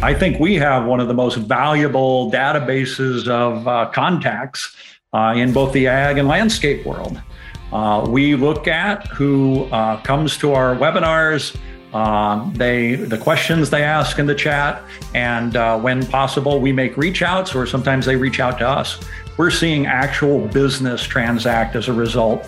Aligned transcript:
I 0.00 0.14
think 0.14 0.38
we 0.38 0.54
have 0.54 0.86
one 0.86 1.00
of 1.00 1.08
the 1.08 1.14
most 1.14 1.38
valuable 1.38 2.30
databases 2.30 3.26
of 3.26 3.66
uh, 3.66 3.90
contacts 3.92 4.76
uh, 5.12 5.34
in 5.36 5.52
both 5.52 5.72
the 5.72 5.88
ag 5.88 6.18
and 6.18 6.28
landscape 6.28 6.86
world. 6.86 7.20
Uh, 7.72 8.06
we 8.08 8.36
look 8.36 8.68
at 8.68 9.08
who 9.08 9.64
uh, 9.64 10.00
comes 10.02 10.38
to 10.38 10.52
our 10.52 10.76
webinars, 10.76 11.58
uh, 11.92 12.48
they 12.52 12.94
the 12.94 13.18
questions 13.18 13.70
they 13.70 13.82
ask 13.82 14.20
in 14.20 14.26
the 14.26 14.34
chat, 14.34 14.82
and 15.14 15.56
uh, 15.56 15.76
when 15.76 16.06
possible, 16.06 16.60
we 16.60 16.70
make 16.70 16.96
reach 16.96 17.20
outs, 17.20 17.52
or 17.52 17.66
sometimes 17.66 18.06
they 18.06 18.14
reach 18.14 18.38
out 18.38 18.58
to 18.58 18.68
us. 18.68 19.00
We're 19.38 19.50
seeing 19.50 19.86
actual 19.86 20.46
business 20.48 21.02
transact 21.02 21.76
as 21.76 21.88
a 21.88 21.92
result. 21.92 22.46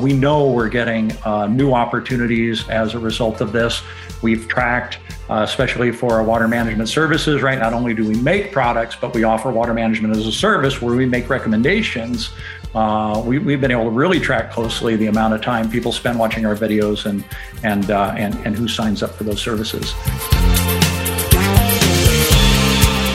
we 0.00 0.12
know 0.12 0.50
we're 0.50 0.68
getting 0.68 1.12
new 1.48 1.72
opportunities 1.72 2.68
as 2.68 2.94
a 2.94 2.98
result 2.98 3.40
of 3.40 3.52
this. 3.52 3.82
We've 4.20 4.46
tracked 4.48 4.98
uh, 5.32 5.42
especially 5.44 5.90
for 5.90 6.12
our 6.12 6.22
water 6.22 6.46
management 6.46 6.90
services, 6.90 7.40
right? 7.40 7.58
Not 7.58 7.72
only 7.72 7.94
do 7.94 8.06
we 8.06 8.16
make 8.16 8.52
products, 8.52 8.96
but 8.96 9.14
we 9.14 9.24
offer 9.24 9.50
water 9.50 9.72
management 9.72 10.14
as 10.14 10.26
a 10.26 10.32
service 10.32 10.82
where 10.82 10.94
we 10.94 11.06
make 11.06 11.30
recommendations. 11.30 12.30
Uh, 12.74 13.22
we, 13.24 13.36
have 13.52 13.60
been 13.60 13.70
able 13.70 13.84
to 13.84 13.90
really 13.90 14.20
track 14.20 14.50
closely 14.50 14.94
the 14.94 15.06
amount 15.06 15.32
of 15.32 15.40
time 15.40 15.70
people 15.70 15.90
spend 15.90 16.18
watching 16.18 16.44
our 16.44 16.54
videos 16.54 17.06
and 17.06 17.24
and 17.62 17.90
uh, 17.90 18.14
and 18.16 18.34
and 18.46 18.54
who 18.54 18.68
signs 18.68 19.02
up 19.02 19.12
for 19.12 19.24
those 19.24 19.40
services. 19.40 19.94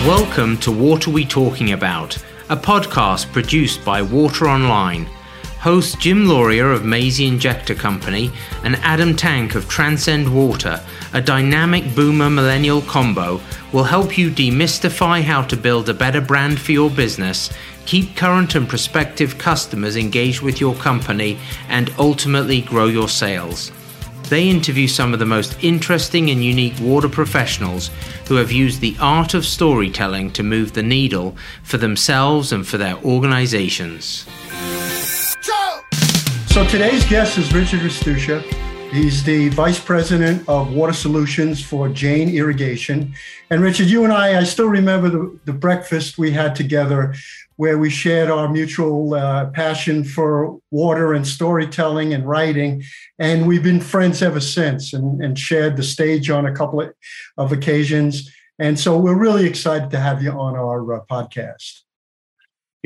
Welcome 0.07 0.57
to 0.59 0.71
Water 0.71 1.11
We 1.11 1.25
Talking 1.25 1.73
About, 1.73 2.17
a 2.49 2.55
podcast 2.55 3.29
produced 3.33 3.83
by 3.83 4.01
Water 4.01 4.47
Online 4.47 5.05
hosts 5.59 5.97
Jim 5.97 6.27
Lauria 6.27 6.73
of 6.73 6.83
Mazzei 6.83 7.27
Injector 7.27 7.75
Company 7.75 8.31
and 8.63 8.77
Adam 8.77 9.17
Tank 9.17 9.53
of 9.55 9.67
Transcend 9.67 10.33
Water, 10.33 10.81
a 11.13 11.21
dynamic 11.21 11.93
boomer 11.93 12.29
millennial 12.29 12.81
combo, 12.83 13.41
will 13.73 13.83
help 13.83 14.17
you 14.17 14.31
demystify 14.31 15.21
how 15.21 15.41
to 15.41 15.57
build 15.57 15.89
a 15.89 15.93
better 15.93 16.21
brand 16.21 16.57
for 16.57 16.71
your 16.71 16.89
business, 16.89 17.49
keep 17.85 18.15
current 18.15 18.55
and 18.55 18.69
prospective 18.69 19.37
customers 19.37 19.97
engaged 19.97 20.41
with 20.41 20.61
your 20.61 20.75
company, 20.75 21.37
and 21.67 21.93
ultimately 21.99 22.61
grow 22.61 22.85
your 22.85 23.09
sales. 23.09 23.71
They 24.29 24.49
interview 24.49 24.89
some 24.89 25.13
of 25.13 25.19
the 25.19 25.25
most 25.25 25.57
interesting 25.63 26.29
and 26.29 26.43
unique 26.43 26.77
water 26.81 27.07
professionals 27.07 27.89
who 28.27 28.35
have 28.35 28.51
used 28.51 28.81
the 28.81 28.97
art 28.99 29.33
of 29.33 29.45
storytelling 29.45 30.31
to 30.31 30.43
move 30.43 30.73
the 30.73 30.83
needle 30.83 31.37
for 31.63 31.77
themselves 31.77 32.51
and 32.51 32.67
for 32.67 32.77
their 32.77 32.97
organizations. 32.97 34.27
So 36.47 36.67
today's 36.67 37.05
guest 37.05 37.37
is 37.37 37.53
Richard 37.53 37.79
Restuccia. 37.79 38.66
He's 38.97 39.23
the 39.23 39.49
Vice 39.49 39.79
President 39.79 40.49
of 40.49 40.73
Water 40.73 40.91
Solutions 40.91 41.63
for 41.63 41.87
Jain 41.87 42.29
Irrigation. 42.29 43.13
And 43.51 43.61
Richard, 43.61 43.85
you 43.85 44.03
and 44.03 44.11
I, 44.11 44.39
I 44.39 44.43
still 44.43 44.69
remember 44.69 45.07
the, 45.07 45.39
the 45.45 45.53
breakfast 45.53 46.17
we 46.17 46.31
had 46.31 46.55
together 46.55 47.13
where 47.57 47.77
we 47.77 47.91
shared 47.91 48.31
our 48.31 48.49
mutual 48.49 49.13
uh, 49.13 49.51
passion 49.51 50.03
for 50.03 50.57
water 50.71 51.13
and 51.13 51.27
storytelling 51.27 52.11
and 52.11 52.27
writing. 52.27 52.81
And 53.19 53.47
we've 53.47 53.61
been 53.61 53.81
friends 53.81 54.23
ever 54.23 54.39
since 54.39 54.93
and, 54.93 55.23
and 55.23 55.37
shared 55.37 55.77
the 55.77 55.83
stage 55.83 56.31
on 56.31 56.47
a 56.47 56.55
couple 56.55 56.81
of, 56.81 56.91
of 57.37 57.51
occasions. 57.51 58.31
And 58.57 58.79
so 58.79 58.97
we're 58.97 59.15
really 59.15 59.45
excited 59.45 59.91
to 59.91 59.99
have 59.99 60.23
you 60.23 60.31
on 60.31 60.55
our 60.55 60.95
uh, 60.95 61.05
podcast. 61.05 61.83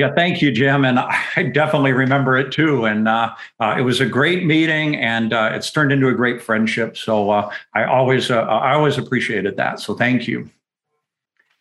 Yeah, 0.01 0.11
thank 0.15 0.41
you, 0.41 0.51
Jim. 0.51 0.83
And 0.83 0.97
I 0.97 1.43
definitely 1.53 1.91
remember 1.91 2.35
it 2.35 2.51
too. 2.51 2.85
And 2.85 3.07
uh, 3.07 3.35
uh, 3.59 3.75
it 3.77 3.83
was 3.83 4.01
a 4.01 4.05
great 4.07 4.45
meeting, 4.45 4.95
and 4.95 5.31
uh, 5.31 5.51
it's 5.53 5.69
turned 5.69 5.91
into 5.91 6.07
a 6.07 6.13
great 6.13 6.41
friendship. 6.41 6.97
So 6.97 7.29
uh, 7.29 7.53
I 7.75 7.83
always, 7.83 8.31
uh, 8.31 8.41
I 8.41 8.73
always 8.73 8.97
appreciated 8.97 9.57
that. 9.57 9.79
So 9.79 9.93
thank 9.93 10.27
you. 10.27 10.49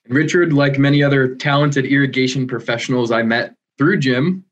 Richard, 0.09 0.55
like 0.55 0.79
many 0.79 1.03
other 1.03 1.35
talented 1.35 1.85
irrigation 1.85 2.47
professionals 2.47 3.11
I 3.11 3.23
met 3.25 3.57
through 3.77 3.99
Jim, 3.99 4.43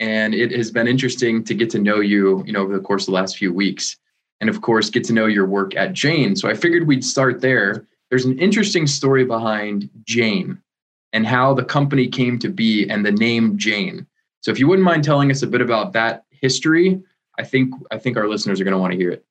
and 0.00 0.34
it 0.34 0.52
has 0.52 0.70
been 0.70 0.86
interesting 0.86 1.42
to 1.44 1.54
get 1.54 1.70
to 1.70 1.78
know 1.78 2.00
you, 2.00 2.44
you 2.44 2.52
know, 2.52 2.60
over 2.60 2.74
the 2.74 2.84
course 2.84 3.04
of 3.04 3.06
the 3.06 3.12
last 3.12 3.38
few 3.38 3.54
weeks, 3.54 3.96
and 4.42 4.50
of 4.50 4.60
course, 4.60 4.90
get 4.90 5.04
to 5.04 5.14
know 5.14 5.24
your 5.24 5.46
work 5.46 5.74
at 5.76 5.94
Jain. 5.94 6.36
So 6.36 6.46
I 6.46 6.52
figured 6.52 6.86
we'd 6.86 7.06
start 7.06 7.40
there. 7.40 7.86
There's 8.10 8.26
an 8.26 8.38
interesting 8.38 8.86
story 8.86 9.24
behind 9.24 9.88
Jain 10.04 10.60
and 11.12 11.26
how 11.26 11.54
the 11.54 11.64
company 11.64 12.06
came 12.06 12.38
to 12.38 12.48
be 12.48 12.88
and 12.88 13.04
the 13.04 13.12
name 13.12 13.56
Jain. 13.56 14.06
So 14.40 14.50
if 14.50 14.58
you 14.58 14.68
wouldn't 14.68 14.84
mind 14.84 15.04
telling 15.04 15.30
us 15.30 15.42
a 15.42 15.46
bit 15.46 15.60
about 15.60 15.92
that 15.92 16.24
history, 16.30 17.00
I 17.38 17.44
think 17.44 17.74
I 17.90 17.98
think 17.98 18.16
our 18.16 18.28
listeners 18.28 18.60
are 18.60 18.64
going 18.64 18.72
to 18.72 18.78
want 18.78 18.92
to 18.92 18.98
hear 18.98 19.10
it. 19.10 19.24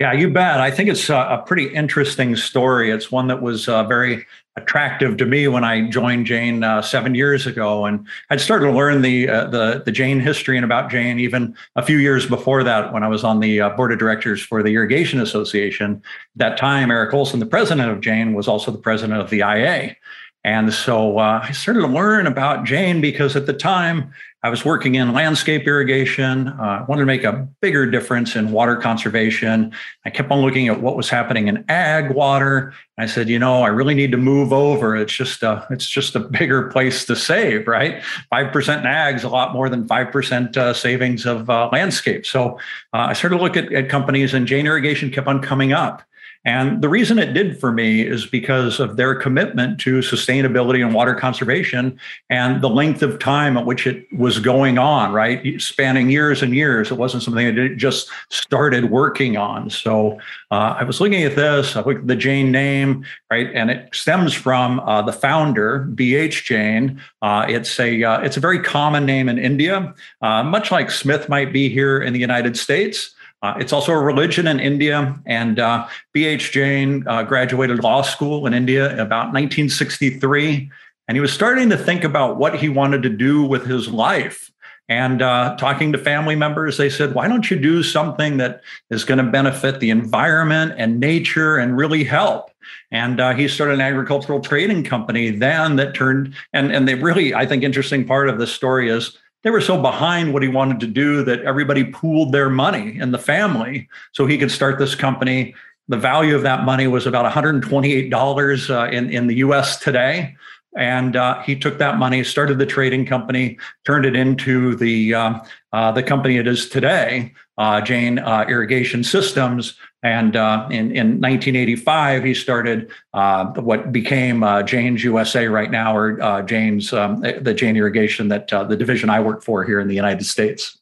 Yeah, 0.00 0.14
you 0.14 0.30
bet. 0.30 0.60
I 0.60 0.70
think 0.70 0.88
it's 0.88 1.10
a, 1.10 1.44
pretty 1.46 1.66
interesting 1.66 2.34
story. 2.34 2.90
It's 2.90 3.12
one 3.12 3.26
that 3.26 3.42
was 3.42 3.68
uh, 3.68 3.84
very 3.84 4.26
attractive 4.56 5.18
to 5.18 5.26
me 5.26 5.46
when 5.46 5.62
I 5.62 5.90
joined 5.90 6.24
Jain 6.24 6.64
uh, 6.64 6.80
seven 6.80 7.14
years 7.14 7.46
ago, 7.46 7.84
and 7.84 8.06
I'd 8.30 8.40
started 8.40 8.68
to 8.68 8.72
learn 8.72 9.02
the 9.02 9.28
uh, 9.28 9.48
the 9.48 9.82
the 9.84 9.92
Jain 9.92 10.18
history 10.18 10.56
and 10.56 10.64
about 10.64 10.90
Jain 10.90 11.20
even 11.20 11.54
a 11.76 11.82
few 11.82 11.98
years 11.98 12.26
before 12.26 12.64
that 12.64 12.94
when 12.94 13.02
I 13.02 13.08
was 13.08 13.24
on 13.24 13.40
the 13.40 13.60
uh, 13.60 13.70
board 13.70 13.92
of 13.92 13.98
directors 13.98 14.42
for 14.42 14.62
the 14.62 14.74
Irrigation 14.74 15.20
Association. 15.20 15.96
At 15.96 16.38
that 16.38 16.56
time, 16.56 16.90
Eric 16.90 17.12
Olson, 17.12 17.38
the 17.38 17.44
president 17.44 17.90
of 17.90 18.00
Jain, 18.00 18.32
was 18.32 18.48
also 18.48 18.70
the 18.70 18.78
president 18.78 19.20
of 19.20 19.28
the 19.28 19.40
IA, 19.40 19.96
and 20.44 20.72
so 20.72 21.18
uh, 21.18 21.40
I 21.42 21.52
started 21.52 21.80
to 21.80 21.86
learn 21.86 22.26
about 22.26 22.64
Jain 22.64 23.00
because 23.00 23.36
at 23.36 23.46
the 23.46 23.52
time 23.52 24.12
I 24.42 24.48
was 24.48 24.64
working 24.64 24.94
in 24.94 25.12
landscape 25.12 25.66
irrigation. 25.66 26.48
Uh, 26.48 26.80
I 26.80 26.82
wanted 26.84 27.02
to 27.02 27.06
make 27.06 27.24
a 27.24 27.46
bigger 27.60 27.84
difference 27.84 28.36
in 28.36 28.52
water 28.52 28.74
conservation. 28.74 29.70
I 30.06 30.10
kept 30.10 30.30
on 30.30 30.40
looking 30.40 30.68
at 30.68 30.80
what 30.80 30.96
was 30.96 31.10
happening 31.10 31.48
in 31.48 31.62
ag 31.68 32.10
water. 32.12 32.72
I 32.96 33.04
said, 33.04 33.28
you 33.28 33.38
know, 33.38 33.62
I 33.62 33.68
really 33.68 33.94
need 33.94 34.12
to 34.12 34.16
move 34.16 34.50
over. 34.50 34.96
It's 34.96 35.12
just 35.12 35.42
a, 35.42 35.66
it's 35.68 35.86
just 35.86 36.16
a 36.16 36.20
bigger 36.20 36.68
place 36.70 37.04
to 37.06 37.16
save, 37.16 37.68
right? 37.68 38.02
Five 38.30 38.50
percent 38.50 38.80
in 38.80 38.86
ag 38.86 39.16
is 39.16 39.24
a 39.24 39.28
lot 39.28 39.52
more 39.52 39.68
than 39.68 39.86
five 39.86 40.10
percent 40.10 40.56
uh, 40.56 40.72
savings 40.72 41.26
of 41.26 41.50
uh, 41.50 41.68
landscape. 41.70 42.24
So 42.24 42.58
uh, 42.94 43.08
I 43.08 43.12
started 43.12 43.36
to 43.36 43.42
look 43.42 43.58
at, 43.58 43.70
at 43.74 43.90
companies, 43.90 44.32
and 44.32 44.46
Jain 44.46 44.66
Irrigation 44.66 45.10
kept 45.10 45.26
on 45.26 45.42
coming 45.42 45.74
up. 45.74 46.02
And 46.44 46.80
the 46.80 46.88
reason 46.88 47.18
it 47.18 47.34
did 47.34 47.60
for 47.60 47.70
me 47.70 48.00
is 48.00 48.24
because 48.24 48.80
of 48.80 48.96
their 48.96 49.14
commitment 49.14 49.78
to 49.80 49.98
sustainability 49.98 50.82
and 50.82 50.94
water 50.94 51.14
conservation 51.14 52.00
and 52.30 52.62
the 52.62 52.68
length 52.68 53.02
of 53.02 53.18
time 53.18 53.58
at 53.58 53.66
which 53.66 53.86
it 53.86 54.06
was 54.16 54.38
going 54.38 54.78
on, 54.78 55.12
right? 55.12 55.60
Spanning 55.60 56.08
years 56.08 56.42
and 56.42 56.54
years. 56.54 56.90
It 56.90 56.94
wasn't 56.94 57.24
something 57.24 57.54
that 57.54 57.76
just 57.76 58.08
started 58.30 58.90
working 58.90 59.36
on. 59.36 59.68
So 59.68 60.18
uh, 60.50 60.76
I 60.78 60.84
was 60.84 60.98
looking 60.98 61.24
at 61.24 61.36
this, 61.36 61.76
I 61.76 61.82
looked 61.82 62.00
at 62.00 62.06
the 62.06 62.16
Jain 62.16 62.50
name, 62.50 63.04
right? 63.30 63.50
And 63.52 63.70
it 63.70 63.94
stems 63.94 64.32
from 64.32 64.80
uh, 64.80 65.02
the 65.02 65.12
founder, 65.12 65.80
B.H. 65.80 66.44
Jain. 66.44 67.02
Uh, 67.20 67.44
it's 67.50 67.78
a 67.78 68.02
uh, 68.02 68.20
it's 68.20 68.38
a 68.38 68.40
very 68.40 68.60
common 68.60 69.04
name 69.04 69.28
in 69.28 69.38
India, 69.38 69.94
uh, 70.22 70.42
much 70.42 70.70
like 70.70 70.90
Smith 70.90 71.28
might 71.28 71.52
be 71.52 71.68
here 71.68 72.00
in 72.00 72.14
the 72.14 72.18
United 72.18 72.56
States. 72.56 73.14
Uh, 73.42 73.54
it's 73.58 73.72
also 73.72 73.92
a 73.92 74.00
religion 74.00 74.46
in 74.46 74.60
India. 74.60 75.18
And 75.26 75.58
uh, 75.58 75.86
B.H. 76.12 76.52
Jain 76.52 77.06
uh, 77.06 77.22
graduated 77.22 77.82
law 77.82 78.02
school 78.02 78.46
in 78.46 78.54
India 78.54 78.92
about 78.94 79.32
1963. 79.32 80.70
And 81.08 81.16
he 81.16 81.20
was 81.20 81.32
starting 81.32 81.70
to 81.70 81.76
think 81.76 82.04
about 82.04 82.36
what 82.36 82.56
he 82.56 82.68
wanted 82.68 83.02
to 83.02 83.08
do 83.08 83.42
with 83.42 83.66
his 83.66 83.88
life. 83.88 84.52
And 84.88 85.22
uh, 85.22 85.56
talking 85.56 85.92
to 85.92 85.98
family 85.98 86.34
members, 86.34 86.76
they 86.76 86.90
said, 86.90 87.14
why 87.14 87.28
don't 87.28 87.48
you 87.48 87.56
do 87.56 87.82
something 87.82 88.38
that 88.38 88.60
is 88.90 89.04
going 89.04 89.24
to 89.24 89.30
benefit 89.30 89.78
the 89.78 89.90
environment 89.90 90.74
and 90.76 90.98
nature 90.98 91.56
and 91.56 91.76
really 91.76 92.02
help? 92.02 92.50
And 92.90 93.20
uh, 93.20 93.34
he 93.34 93.46
started 93.46 93.74
an 93.74 93.80
agricultural 93.82 94.40
trading 94.40 94.82
company 94.82 95.30
then 95.30 95.76
that 95.76 95.94
turned, 95.94 96.34
and, 96.52 96.72
and 96.72 96.88
the 96.88 96.94
really, 96.94 97.34
I 97.34 97.46
think, 97.46 97.62
interesting 97.62 98.04
part 98.04 98.28
of 98.28 98.38
this 98.38 98.52
story 98.52 98.90
is 98.90 99.16
they 99.42 99.50
were 99.50 99.60
so 99.60 99.80
behind 99.80 100.32
what 100.32 100.42
he 100.42 100.48
wanted 100.48 100.80
to 100.80 100.86
do 100.86 101.24
that 101.24 101.40
everybody 101.42 101.84
pooled 101.84 102.32
their 102.32 102.50
money 102.50 102.98
in 102.98 103.10
the 103.10 103.18
family 103.18 103.88
so 104.12 104.26
he 104.26 104.38
could 104.38 104.50
start 104.50 104.78
this 104.78 104.94
company. 104.94 105.54
The 105.88 105.96
value 105.96 106.36
of 106.36 106.42
that 106.42 106.64
money 106.64 106.86
was 106.86 107.06
about 107.06 107.30
$128 107.32 108.70
uh, 108.70 108.90
in, 108.90 109.10
in 109.10 109.26
the 109.26 109.36
US 109.36 109.78
today. 109.78 110.36
And 110.76 111.16
uh, 111.16 111.42
he 111.42 111.56
took 111.56 111.78
that 111.78 111.98
money, 111.98 112.22
started 112.22 112.58
the 112.58 112.66
trading 112.66 113.04
company, 113.04 113.58
turned 113.84 114.06
it 114.06 114.14
into 114.14 114.76
the 114.76 115.14
uh, 115.14 115.40
uh 115.72 115.90
the 115.90 116.02
company 116.02 116.36
it 116.36 116.46
is 116.46 116.68
today, 116.68 117.32
uh, 117.58 117.80
Jain 117.80 118.20
uh, 118.20 118.46
Irrigation 118.48 119.02
Systems, 119.02 119.74
and 120.02 120.34
uh, 120.34 120.66
in, 120.70 120.92
in 120.92 121.20
1985, 121.20 122.24
he 122.24 122.32
started 122.32 122.90
uh, 123.12 123.46
what 123.52 123.92
became 123.92 124.42
uh, 124.42 124.62
Jain's 124.62 125.04
USA 125.04 125.46
right 125.46 125.70
now, 125.70 125.94
or 125.94 126.20
uh, 126.22 126.42
Jain's, 126.42 126.92
um, 126.92 127.20
the 127.20 127.52
Jain 127.52 127.76
Irrigation, 127.76 128.28
that 128.28 128.50
uh, 128.52 128.64
the 128.64 128.76
division 128.76 129.10
I 129.10 129.20
work 129.20 129.44
for 129.44 129.62
here 129.62 129.78
in 129.78 129.88
the 129.88 129.94
United 129.94 130.24
States. 130.24 130.78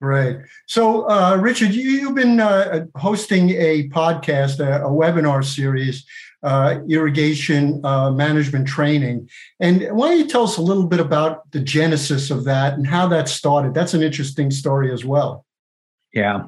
Right. 0.00 0.38
So, 0.66 1.08
uh, 1.08 1.36
Richard, 1.40 1.72
you, 1.72 2.06
have 2.06 2.14
been 2.14 2.38
hosting 2.94 3.50
a 3.50 3.88
podcast, 3.88 4.60
a, 4.60 4.84
a 4.84 4.90
webinar 4.90 5.44
series, 5.44 6.04
irrigation 6.88 7.80
management 7.82 8.68
training. 8.68 9.28
And 9.58 9.88
why 9.90 10.10
don't 10.10 10.18
you 10.18 10.28
tell 10.28 10.44
us 10.44 10.58
a 10.58 10.62
little 10.62 10.86
bit 10.86 11.00
about 11.00 11.50
the 11.50 11.60
genesis 11.60 12.30
of 12.30 12.44
that 12.44 12.74
and 12.74 12.86
how 12.86 13.08
that 13.08 13.28
started? 13.28 13.74
That's 13.74 13.94
an 13.94 14.02
interesting 14.02 14.52
story 14.52 14.92
as 14.92 15.04
well. 15.04 15.44
Yeah. 16.12 16.44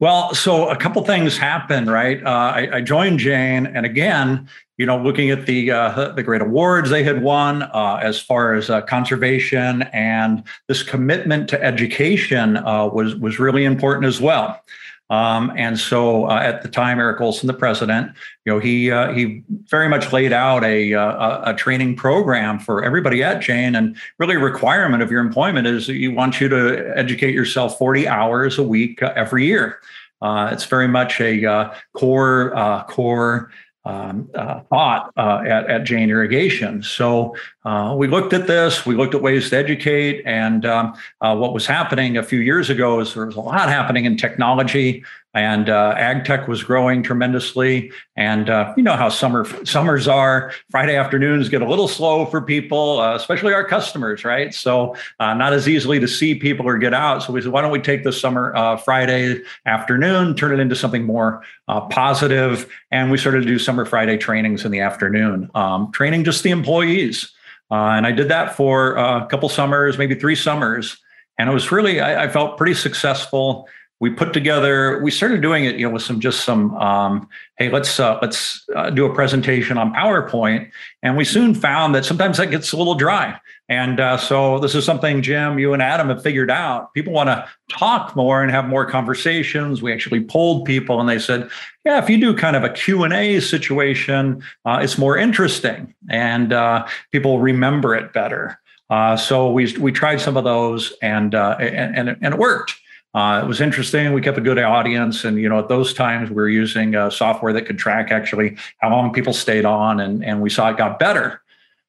Well, 0.00 0.34
so 0.34 0.68
a 0.68 0.76
couple 0.76 1.02
things 1.04 1.38
happened, 1.38 1.90
right? 1.90 2.22
Uh, 2.22 2.28
I, 2.28 2.76
I, 2.76 2.80
joined 2.80 3.20
Jain, 3.20 3.66
and 3.66 3.86
again, 3.86 4.48
you 4.76 4.86
know, 4.86 4.98
looking 4.98 5.30
at 5.30 5.46
the 5.46 5.70
uh, 5.70 6.08
the 6.08 6.22
great 6.22 6.42
awards 6.42 6.90
they 6.90 7.04
had 7.04 7.22
won 7.22 7.62
uh, 7.62 8.00
as 8.02 8.20
far 8.20 8.54
as 8.54 8.68
uh, 8.68 8.82
conservation 8.82 9.82
and 9.92 10.42
this 10.66 10.82
commitment 10.82 11.48
to 11.50 11.62
education 11.62 12.56
uh, 12.56 12.88
was 12.88 13.14
was 13.14 13.38
really 13.38 13.64
important 13.64 14.06
as 14.06 14.20
well. 14.20 14.60
Um, 15.10 15.52
and 15.56 15.78
so 15.78 16.30
uh, 16.30 16.40
at 16.40 16.62
the 16.62 16.68
time, 16.68 16.98
Eric 16.98 17.20
Olson, 17.20 17.46
the 17.46 17.54
president, 17.54 18.12
you 18.44 18.52
know, 18.52 18.58
he 18.58 18.90
uh, 18.90 19.12
he 19.12 19.42
very 19.66 19.88
much 19.88 20.12
laid 20.12 20.32
out 20.32 20.64
a, 20.64 20.92
a, 20.92 21.42
a 21.46 21.54
training 21.54 21.96
program 21.96 22.58
for 22.58 22.82
everybody 22.82 23.22
at 23.22 23.40
Jain, 23.42 23.74
and 23.74 23.96
really 24.18 24.36
a 24.36 24.38
requirement 24.38 25.02
of 25.02 25.10
your 25.10 25.20
employment 25.20 25.66
is 25.66 25.86
that 25.86 25.96
you 25.96 26.12
want 26.12 26.40
you 26.40 26.48
to 26.48 26.92
educate 26.96 27.34
yourself 27.34 27.76
40 27.76 28.08
hours 28.08 28.58
a 28.58 28.62
week 28.62 29.02
uh, 29.02 29.12
every 29.14 29.44
year. 29.44 29.78
Uh, 30.22 30.48
it's 30.50 30.64
very 30.64 30.88
much 30.88 31.20
a 31.20 31.44
uh, 31.44 31.74
core 31.92 32.56
uh, 32.56 32.82
core 32.84 33.50
um, 33.84 34.30
uh, 34.34 34.60
thought 34.70 35.12
uh, 35.16 35.42
at, 35.46 35.68
at 35.68 35.84
Jain 35.84 36.08
Irrigation. 36.08 36.82
So 36.82 37.36
uh, 37.64 37.94
we 37.96 38.06
looked 38.06 38.34
at 38.34 38.46
this, 38.46 38.84
we 38.84 38.94
looked 38.94 39.14
at 39.14 39.22
ways 39.22 39.48
to 39.50 39.56
educate, 39.56 40.22
and 40.26 40.66
um, 40.66 40.94
uh, 41.22 41.34
what 41.34 41.54
was 41.54 41.66
happening 41.66 42.18
a 42.18 42.22
few 42.22 42.40
years 42.40 42.68
ago 42.68 43.00
is 43.00 43.14
there 43.14 43.24
was 43.24 43.36
a 43.36 43.40
lot 43.40 43.68
happening 43.70 44.04
in 44.04 44.16
technology 44.16 45.02
and 45.36 45.68
uh, 45.68 45.94
ag 45.96 46.24
tech 46.24 46.46
was 46.46 46.62
growing 46.62 47.02
tremendously. 47.02 47.90
And 48.16 48.48
uh, 48.48 48.72
you 48.76 48.84
know 48.84 48.94
how 48.94 49.08
summer 49.08 49.44
summers 49.64 50.06
are. 50.06 50.52
Friday 50.70 50.94
afternoons 50.94 51.48
get 51.48 51.60
a 51.60 51.68
little 51.68 51.88
slow 51.88 52.24
for 52.26 52.40
people, 52.40 53.00
uh, 53.00 53.16
especially 53.16 53.52
our 53.52 53.64
customers, 53.64 54.24
right? 54.24 54.54
So 54.54 54.94
uh, 55.18 55.34
not 55.34 55.52
as 55.52 55.68
easily 55.68 55.98
to 55.98 56.06
see 56.06 56.36
people 56.36 56.68
or 56.68 56.78
get 56.78 56.94
out. 56.94 57.24
So 57.24 57.32
we 57.32 57.40
said, 57.42 57.50
why 57.50 57.62
don't 57.62 57.72
we 57.72 57.80
take 57.80 58.04
this 58.04 58.20
summer 58.20 58.78
Friday 58.84 59.40
afternoon, 59.66 60.36
turn 60.36 60.52
it 60.52 60.60
into 60.60 60.76
something 60.76 61.02
more 61.02 61.42
positive, 61.90 62.72
and 62.92 63.10
we 63.10 63.18
started 63.18 63.40
to 63.40 63.46
do 63.46 63.58
summer 63.58 63.84
Friday 63.84 64.16
trainings 64.16 64.64
in 64.64 64.70
the 64.70 64.80
afternoon, 64.80 65.50
um, 65.56 65.90
training 65.90 66.22
just 66.22 66.44
the 66.44 66.50
employees. 66.50 67.34
Uh, 67.70 67.96
and 67.96 68.06
I 68.06 68.12
did 68.12 68.28
that 68.28 68.56
for 68.56 68.98
uh, 68.98 69.24
a 69.24 69.26
couple 69.26 69.48
summers, 69.48 69.98
maybe 69.98 70.14
three 70.14 70.36
summers. 70.36 70.98
And 71.38 71.48
it 71.48 71.52
was 71.52 71.72
really, 71.72 72.00
I, 72.00 72.24
I 72.24 72.28
felt 72.28 72.56
pretty 72.56 72.74
successful 72.74 73.68
we 74.04 74.10
put 74.10 74.34
together 74.34 75.02
we 75.02 75.10
started 75.10 75.40
doing 75.40 75.64
it 75.64 75.76
you 75.76 75.86
know 75.86 75.94
with 75.94 76.02
some 76.02 76.20
just 76.20 76.44
some 76.44 76.76
um, 76.76 77.26
hey 77.56 77.70
let's 77.70 77.98
uh, 77.98 78.18
let's 78.20 78.62
uh, 78.76 78.90
do 78.90 79.06
a 79.06 79.14
presentation 79.14 79.78
on 79.78 79.94
powerpoint. 79.94 80.70
And 81.02 81.16
we 81.16 81.24
soon 81.24 81.54
found 81.54 81.94
that 81.94 82.04
sometimes 82.04 82.36
that 82.36 82.50
gets 82.50 82.72
a 82.72 82.76
little 82.76 82.96
dry. 82.96 83.40
And 83.70 84.00
uh, 84.00 84.18
so 84.18 84.58
this 84.58 84.74
is 84.74 84.84
something 84.84 85.22
jim 85.22 85.58
you 85.58 85.72
and 85.72 85.80
adam 85.80 86.10
have 86.10 86.22
figured 86.22 86.50
out. 86.50 86.92
People 86.92 87.14
want 87.14 87.28
to 87.28 87.48
talk 87.70 88.14
more 88.14 88.42
and 88.42 88.50
have 88.50 88.66
more 88.68 88.84
conversations. 88.84 89.80
We 89.80 89.90
actually 89.90 90.22
polled 90.22 90.66
people 90.66 91.00
and 91.00 91.08
they 91.08 91.18
said 91.18 91.48
yeah 91.86 91.96
if 91.96 92.10
you 92.10 92.18
do 92.20 92.36
kind 92.36 92.56
of 92.56 92.62
a 92.62 92.68
q&a 92.68 93.40
situation 93.40 94.42
uh, 94.66 94.80
it's 94.82 94.98
more 94.98 95.16
interesting. 95.16 95.94
And 96.10 96.52
uh, 96.52 96.86
people 97.10 97.38
remember 97.38 97.94
it 97.94 98.12
better. 98.12 98.60
Uh, 98.90 99.16
so 99.16 99.50
we 99.50 99.74
we 99.78 99.92
tried 99.92 100.20
some 100.20 100.36
of 100.36 100.44
those 100.44 100.92
and 101.00 101.34
and, 101.34 101.96
and, 101.96 102.18
and 102.20 102.34
it 102.34 102.38
worked 102.38 102.74
uh, 103.14 103.40
it 103.42 103.46
was 103.46 103.60
interesting. 103.60 104.12
We 104.12 104.20
kept 104.20 104.38
a 104.38 104.40
good 104.40 104.58
audience, 104.58 105.24
and 105.24 105.38
you 105.38 105.48
know, 105.48 105.60
at 105.60 105.68
those 105.68 105.94
times, 105.94 106.30
we 106.30 106.36
were 106.36 106.48
using 106.48 106.96
uh, 106.96 107.10
software 107.10 107.52
that 107.52 107.62
could 107.62 107.78
track 107.78 108.10
actually 108.10 108.56
how 108.78 108.90
long 108.90 109.12
people 109.12 109.32
stayed 109.32 109.64
on, 109.64 110.00
and 110.00 110.24
and 110.24 110.40
we 110.40 110.50
saw 110.50 110.70
it 110.70 110.76
got 110.76 110.98
better. 110.98 111.40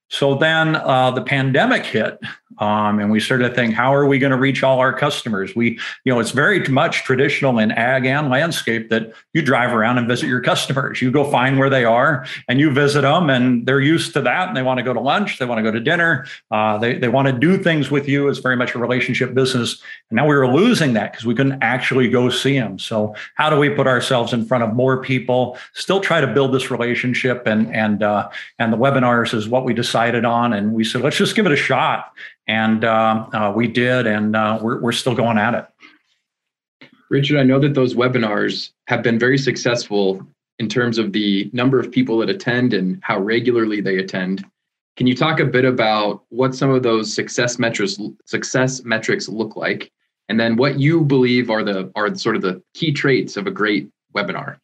So 0.10 0.36
then 0.36 0.76
uh, 0.76 1.12
the 1.12 1.22
pandemic 1.22 1.84
hit, 1.86 2.20
um, 2.60 3.00
and 3.00 3.12
we 3.12 3.20
started 3.20 3.50
to 3.50 3.56
think, 3.56 3.74
how 3.74 3.94
are 3.94 4.06
we 4.06 4.18
going 4.20 4.32
to 4.32 4.38
reach 4.38 4.64
all 4.64 4.80
our 4.80 4.94
customers? 4.94 5.56
We, 5.56 5.80
you 6.06 6.14
know, 6.14 6.20
it's 6.20 6.32
very 6.32 6.66
much 6.68 7.04
traditional 7.04 7.60
in 7.60 7.72
ag 7.72 8.06
and 8.06 8.30
landscape 8.30 8.90
that 8.90 9.12
you 9.34 9.42
drive 9.42 9.74
around 9.74 9.98
and 9.98 10.08
visit 10.08 10.28
your 10.28 10.42
customers. 10.42 11.02
You 11.02 11.12
go 11.12 11.30
find 11.30 11.58
where 11.58 11.70
they 11.70 11.84
are 11.84 12.26
and 12.48 12.60
you 12.60 12.72
visit 12.72 13.02
them, 13.02 13.30
and 13.30 13.66
they're 13.66 13.82
used 13.82 14.14
to 14.14 14.22
that. 14.22 14.48
And 14.48 14.56
they 14.56 14.62
want 14.62 14.78
to 14.78 14.84
go 14.84 14.94
to 14.94 15.02
lunch, 15.02 15.40
they 15.40 15.46
want 15.46 15.58
to 15.60 15.64
go 15.64 15.72
to 15.72 15.80
dinner, 15.82 16.28
uh, 16.52 16.78
they 16.78 16.98
they 16.98 17.10
want 17.10 17.28
to 17.28 17.34
do 17.34 17.58
things 17.58 17.90
with 17.90 18.08
you. 18.08 18.30
It's 18.30 18.40
very 18.40 18.56
much 18.56 18.76
a 18.76 18.80
relationship 18.80 19.34
business. 19.34 19.82
And 20.10 20.18
now 20.18 20.28
we 20.28 20.36
were 20.36 20.48
losing 20.48 20.94
that 20.94 21.12
because 21.12 21.26
we 21.26 21.36
couldn't 21.36 21.62
actually 21.62 22.10
go 22.10 22.30
see 22.30 22.58
them. 22.58 22.78
So 22.80 23.16
how 23.34 23.50
do 23.50 23.58
we 23.58 23.70
put 23.70 23.88
ourselves 23.88 24.34
in 24.34 24.46
front 24.46 24.64
of 24.64 24.74
more 24.76 25.02
people? 25.02 25.58
Still 25.74 26.00
try 26.00 26.22
to 26.22 26.28
build 26.28 26.54
this 26.54 26.70
relationship, 26.70 27.48
and 27.48 27.74
and 27.76 28.04
uh, 28.04 28.30
and 28.60 28.72
the 28.72 28.78
webinars 28.78 29.34
is 29.34 29.50
what 29.50 29.66
we 29.66 29.74
decided 29.74 29.95
on. 29.96 30.54
And 30.54 30.74
we 30.74 30.84
said, 30.84 31.02
let's 31.02 31.18
just 31.18 31.36
give 31.36 31.46
it 31.46 31.52
a 31.52 31.58
shot 31.58 32.14
and 32.48 32.84
uh, 32.84 33.28
uh, 33.34 33.54
we 33.56 33.68
did, 33.68 34.06
and 34.08 34.36
uh, 34.36 34.60
we're, 34.62 34.80
we're 34.80 34.92
still 34.92 35.16
going 35.16 35.38
at 35.38 35.54
it. 35.54 36.90
Richard, 37.10 37.40
I 37.40 37.44
know 37.44 37.60
that 37.60 37.74
those 37.74 37.96
webinars 37.96 38.72
have 38.88 39.04
been 39.04 39.18
very 39.18 39.38
successful 39.38 40.26
in 40.60 40.68
terms 40.68 40.98
of 40.98 41.12
the 41.12 41.50
number 41.54 41.80
of 41.80 41.92
people 41.92 42.18
that 42.20 42.30
attend 42.30 42.74
and 42.74 43.00
how 43.04 43.20
regularly 43.20 43.82
they 43.82 43.98
attend. 43.98 44.46
Can 44.98 45.08
you 45.08 45.16
talk 45.16 45.40
a 45.40 45.46
bit 45.46 45.66
about 45.66 46.24
what 46.30 46.56
some 46.56 46.70
of 46.70 46.84
those 46.84 47.14
success 47.14 47.60
metrics 47.60 48.00
success 48.26 48.84
metrics 48.84 49.28
look 49.28 49.56
like, 49.56 49.92
and 50.30 50.40
then 50.40 50.56
what 50.56 50.80
you 50.80 51.04
believe 51.04 51.50
are 51.50 51.64
the 51.64 51.92
are 51.96 52.16
sort 52.16 52.36
of 52.36 52.42
the 52.42 52.62
key 52.74 52.94
traits 52.94 53.38
of 53.38 53.46
a 53.46 53.52
great 53.52 53.90
webinar? 54.16 54.58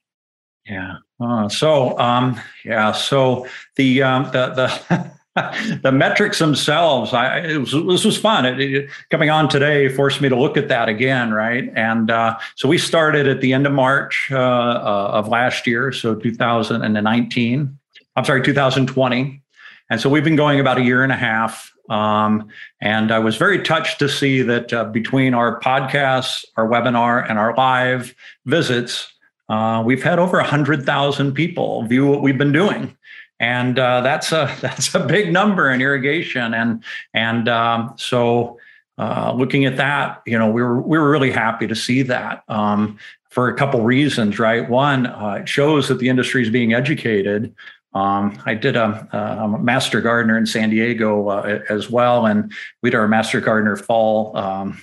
Yeah. 0.65 0.97
Uh, 1.19 1.49
so 1.49 1.97
um, 1.99 2.39
yeah. 2.63 2.93
So 2.93 3.45
the 3.75 4.03
um, 4.03 4.23
the 4.31 4.79
the 4.89 5.11
the 5.81 5.91
metrics 5.93 6.39
themselves, 6.39 7.13
I 7.13 7.55
was, 7.57 7.71
this 7.71 8.03
was 8.03 8.17
fun. 8.17 8.45
It, 8.45 8.59
it, 8.59 8.89
coming 9.09 9.29
on 9.29 9.47
today 9.47 9.87
forced 9.87 10.19
me 10.19 10.27
to 10.27 10.35
look 10.35 10.57
at 10.57 10.67
that 10.67 10.89
again, 10.89 11.31
right? 11.31 11.71
And 11.73 12.11
uh, 12.11 12.37
so 12.55 12.67
we 12.67 12.77
started 12.77 13.27
at 13.27 13.39
the 13.39 13.53
end 13.53 13.65
of 13.65 13.71
March 13.71 14.27
uh, 14.31 14.37
uh, 14.37 15.11
of 15.13 15.29
last 15.29 15.65
year, 15.65 15.93
so 15.93 16.15
2019. 16.15 17.77
I'm 18.17 18.25
sorry, 18.25 18.43
2020. 18.43 19.41
And 19.89 20.01
so 20.01 20.09
we've 20.09 20.23
been 20.23 20.35
going 20.35 20.59
about 20.59 20.77
a 20.77 20.83
year 20.83 21.01
and 21.01 21.13
a 21.13 21.17
half. 21.17 21.71
Um, 21.89 22.49
and 22.81 23.11
I 23.11 23.19
was 23.19 23.37
very 23.37 23.63
touched 23.63 23.99
to 23.99 24.09
see 24.09 24.41
that 24.41 24.73
uh, 24.73 24.85
between 24.85 25.33
our 25.33 25.61
podcasts, 25.61 26.43
our 26.57 26.67
webinar, 26.67 27.29
and 27.29 27.39
our 27.39 27.55
live 27.55 28.13
visits, 28.45 29.11
uh, 29.47 29.81
we've 29.85 30.03
had 30.03 30.19
over 30.19 30.37
100,000 30.37 31.33
people 31.33 31.83
view 31.83 32.05
what 32.07 32.21
we've 32.21 32.37
been 32.37 32.53
doing 32.53 32.97
and 33.41 33.79
uh, 33.79 34.01
that's 34.01 34.31
a 34.31 34.55
that's 34.61 34.95
a 34.95 34.99
big 34.99 35.33
number 35.33 35.69
in 35.69 35.81
irrigation. 35.81 36.53
And 36.53 36.83
and 37.13 37.49
um, 37.49 37.93
so 37.97 38.57
uh, 38.97 39.33
looking 39.35 39.65
at 39.65 39.75
that 39.77 40.21
you 40.25 40.39
know 40.39 40.49
we 40.49 40.61
were 40.61 40.79
we 40.79 40.97
were 40.97 41.09
really 41.09 41.31
happy 41.31 41.67
to 41.67 41.75
see 41.75 42.03
that 42.03 42.43
um, 42.47 42.97
for 43.29 43.49
a 43.49 43.55
couple 43.55 43.81
reasons 43.81 44.39
right? 44.39 44.69
One 44.69 45.07
uh, 45.07 45.39
it 45.41 45.49
shows 45.49 45.89
that 45.89 45.99
the 45.99 46.07
industry 46.07 46.43
is 46.43 46.49
being 46.49 46.73
educated. 46.73 47.53
Um, 47.93 48.41
I 48.45 48.53
did 48.53 48.77
a, 48.77 49.05
a, 49.11 49.59
master 49.59 49.99
gardener 49.99 50.37
in 50.37 50.45
San 50.45 50.69
Diego 50.69 51.27
uh, 51.27 51.59
as 51.67 51.89
well, 51.89 52.25
and 52.25 52.49
we 52.81 52.89
did 52.89 52.95
our 52.95 53.07
master 53.09 53.41
gardener 53.41 53.75
fall 53.75 54.37
um, 54.37 54.81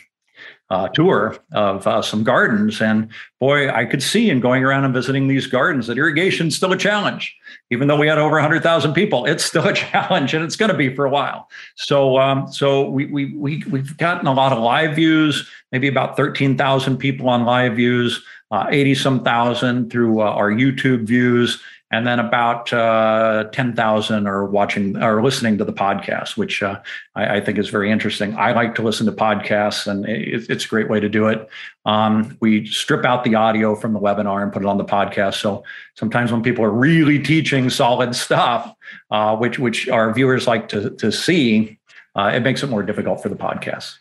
uh, 0.70 0.88
tour 0.88 1.36
of 1.52 1.86
uh, 1.86 2.02
some 2.02 2.22
gardens. 2.22 2.80
And 2.80 3.08
boy, 3.40 3.70
I 3.70 3.84
could 3.86 4.02
see 4.02 4.28
in 4.28 4.40
going 4.40 4.64
around 4.64 4.84
and 4.84 4.92
visiting 4.92 5.28
these 5.28 5.46
gardens 5.46 5.86
that 5.86 5.96
irrigation's 5.96 6.56
still 6.56 6.72
a 6.72 6.76
challenge. 6.76 7.34
Even 7.70 7.88
though 7.88 7.96
we 7.96 8.06
had 8.06 8.18
over 8.18 8.34
100,000 8.34 8.92
people, 8.92 9.24
it's 9.24 9.44
still 9.44 9.66
a 9.66 9.72
challenge, 9.74 10.34
and 10.34 10.44
it's 10.44 10.56
going 10.56 10.70
to 10.70 10.76
be 10.76 10.94
for 10.94 11.04
a 11.04 11.10
while. 11.10 11.48
So, 11.76 12.18
um, 12.18 12.50
so 12.52 12.88
we 12.88 13.06
we 13.06 13.34
we 13.34 13.64
we've 13.70 13.96
gotten 13.96 14.26
a 14.26 14.32
lot 14.32 14.52
of 14.52 14.58
live 14.58 14.94
views, 14.94 15.48
maybe 15.72 15.88
about 15.88 16.16
13,000 16.16 16.98
people 16.98 17.28
on 17.28 17.44
live 17.44 17.76
views, 17.76 18.22
uh, 18.50 18.66
80 18.70 18.94
some 18.94 19.24
thousand 19.24 19.90
through 19.90 20.20
uh, 20.20 20.24
our 20.24 20.50
YouTube 20.50 21.06
views 21.06 21.60
and 21.90 22.06
then 22.06 22.18
about 22.18 22.72
uh, 22.72 23.44
10,000 23.52 24.26
are 24.26 24.44
watching 24.44 24.96
or 25.02 25.22
listening 25.22 25.56
to 25.58 25.64
the 25.64 25.72
podcast, 25.72 26.36
which 26.36 26.62
uh, 26.62 26.80
I, 27.14 27.36
I, 27.36 27.40
think 27.40 27.56
is 27.58 27.70
very 27.70 27.90
interesting. 27.90 28.36
I 28.36 28.52
like 28.52 28.74
to 28.74 28.82
listen 28.82 29.06
to 29.06 29.12
podcasts, 29.12 29.86
and 29.86 30.06
it, 30.06 30.50
it's 30.50 30.66
a 30.66 30.68
great 30.68 30.90
way 30.90 31.00
to 31.00 31.08
do 31.08 31.28
it. 31.28 31.48
Um, 31.86 32.36
we 32.40 32.66
strip 32.66 33.06
out 33.06 33.24
the 33.24 33.36
audio 33.36 33.74
from 33.74 33.94
the 33.94 34.00
webinar 34.00 34.42
and 34.42 34.52
put 34.52 34.62
it 34.62 34.68
on 34.68 34.76
the 34.76 34.84
podcast. 34.84 35.40
So 35.40 35.64
sometimes 35.94 36.30
when 36.30 36.42
people 36.42 36.64
are 36.64 36.70
really 36.70 37.18
teaching 37.18 37.70
solid 37.70 38.14
stuff, 38.14 38.74
uh, 39.10 39.36
which 39.36 39.58
which 39.58 39.88
our 39.88 40.12
viewers 40.12 40.46
like 40.46 40.68
to 40.68 40.90
to 40.90 41.10
see, 41.10 41.78
uh, 42.14 42.32
it 42.34 42.40
makes 42.40 42.62
it 42.62 42.68
more 42.68 42.82
difficult 42.82 43.22
for 43.22 43.30
the 43.30 43.36
podcast. 43.36 43.96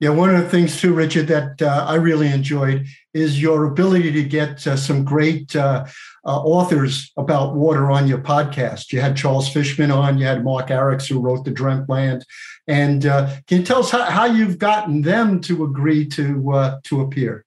Yeah, 0.00 0.10
one 0.10 0.34
of 0.34 0.42
the 0.42 0.48
things 0.48 0.80
too, 0.80 0.92
Richard, 0.92 1.28
that 1.28 1.62
uh, 1.62 1.86
I 1.88 1.94
really 1.94 2.28
enjoyed 2.28 2.86
is 3.14 3.40
your 3.40 3.64
ability 3.64 4.10
to 4.12 4.24
get 4.24 4.66
uh, 4.66 4.76
some 4.76 5.04
great 5.04 5.54
uh, 5.54 5.86
uh, 6.24 6.40
authors 6.42 7.12
about 7.16 7.54
water 7.54 7.90
on 7.90 8.08
your 8.08 8.18
podcast. 8.18 8.92
You 8.92 9.00
had 9.00 9.16
Charles 9.16 9.48
Fishman 9.48 9.92
on, 9.92 10.18
you 10.18 10.26
had 10.26 10.42
Mark 10.42 10.68
Arax, 10.68 11.06
who 11.08 11.20
wrote 11.20 11.44
The 11.44 11.52
Dreamt 11.52 11.88
Land. 11.88 12.24
And 12.66 13.06
uh, 13.06 13.36
can 13.46 13.60
you 13.60 13.64
tell 13.64 13.80
us 13.80 13.90
how, 13.90 14.02
how, 14.04 14.24
you've 14.24 14.58
gotten 14.58 15.02
them 15.02 15.40
to 15.42 15.64
agree 15.64 16.06
to 16.08 16.52
uh, 16.52 16.80
to 16.84 17.02
appear? 17.02 17.44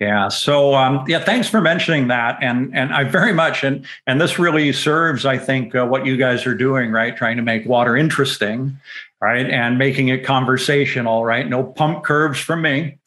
Yeah. 0.00 0.28
So 0.28 0.74
um, 0.74 1.04
yeah, 1.06 1.22
thanks 1.22 1.48
for 1.48 1.60
mentioning 1.60 2.08
that, 2.08 2.42
and 2.42 2.74
and 2.74 2.92
I 2.92 3.04
very 3.04 3.32
much 3.32 3.62
and 3.62 3.86
and 4.06 4.20
this 4.20 4.38
really 4.38 4.72
serves, 4.72 5.24
I 5.24 5.38
think, 5.38 5.76
uh, 5.76 5.86
what 5.86 6.06
you 6.06 6.16
guys 6.16 6.44
are 6.44 6.56
doing, 6.56 6.90
right? 6.90 7.16
Trying 7.16 7.36
to 7.36 7.42
make 7.42 7.66
water 7.66 7.96
interesting, 7.96 8.80
right, 9.22 9.48
and 9.48 9.78
making 9.78 10.08
it 10.08 10.24
conversational, 10.24 11.24
right? 11.24 11.48
No 11.48 11.62
pump 11.62 12.02
curves 12.02 12.40
from 12.40 12.60
me, 12.62 12.98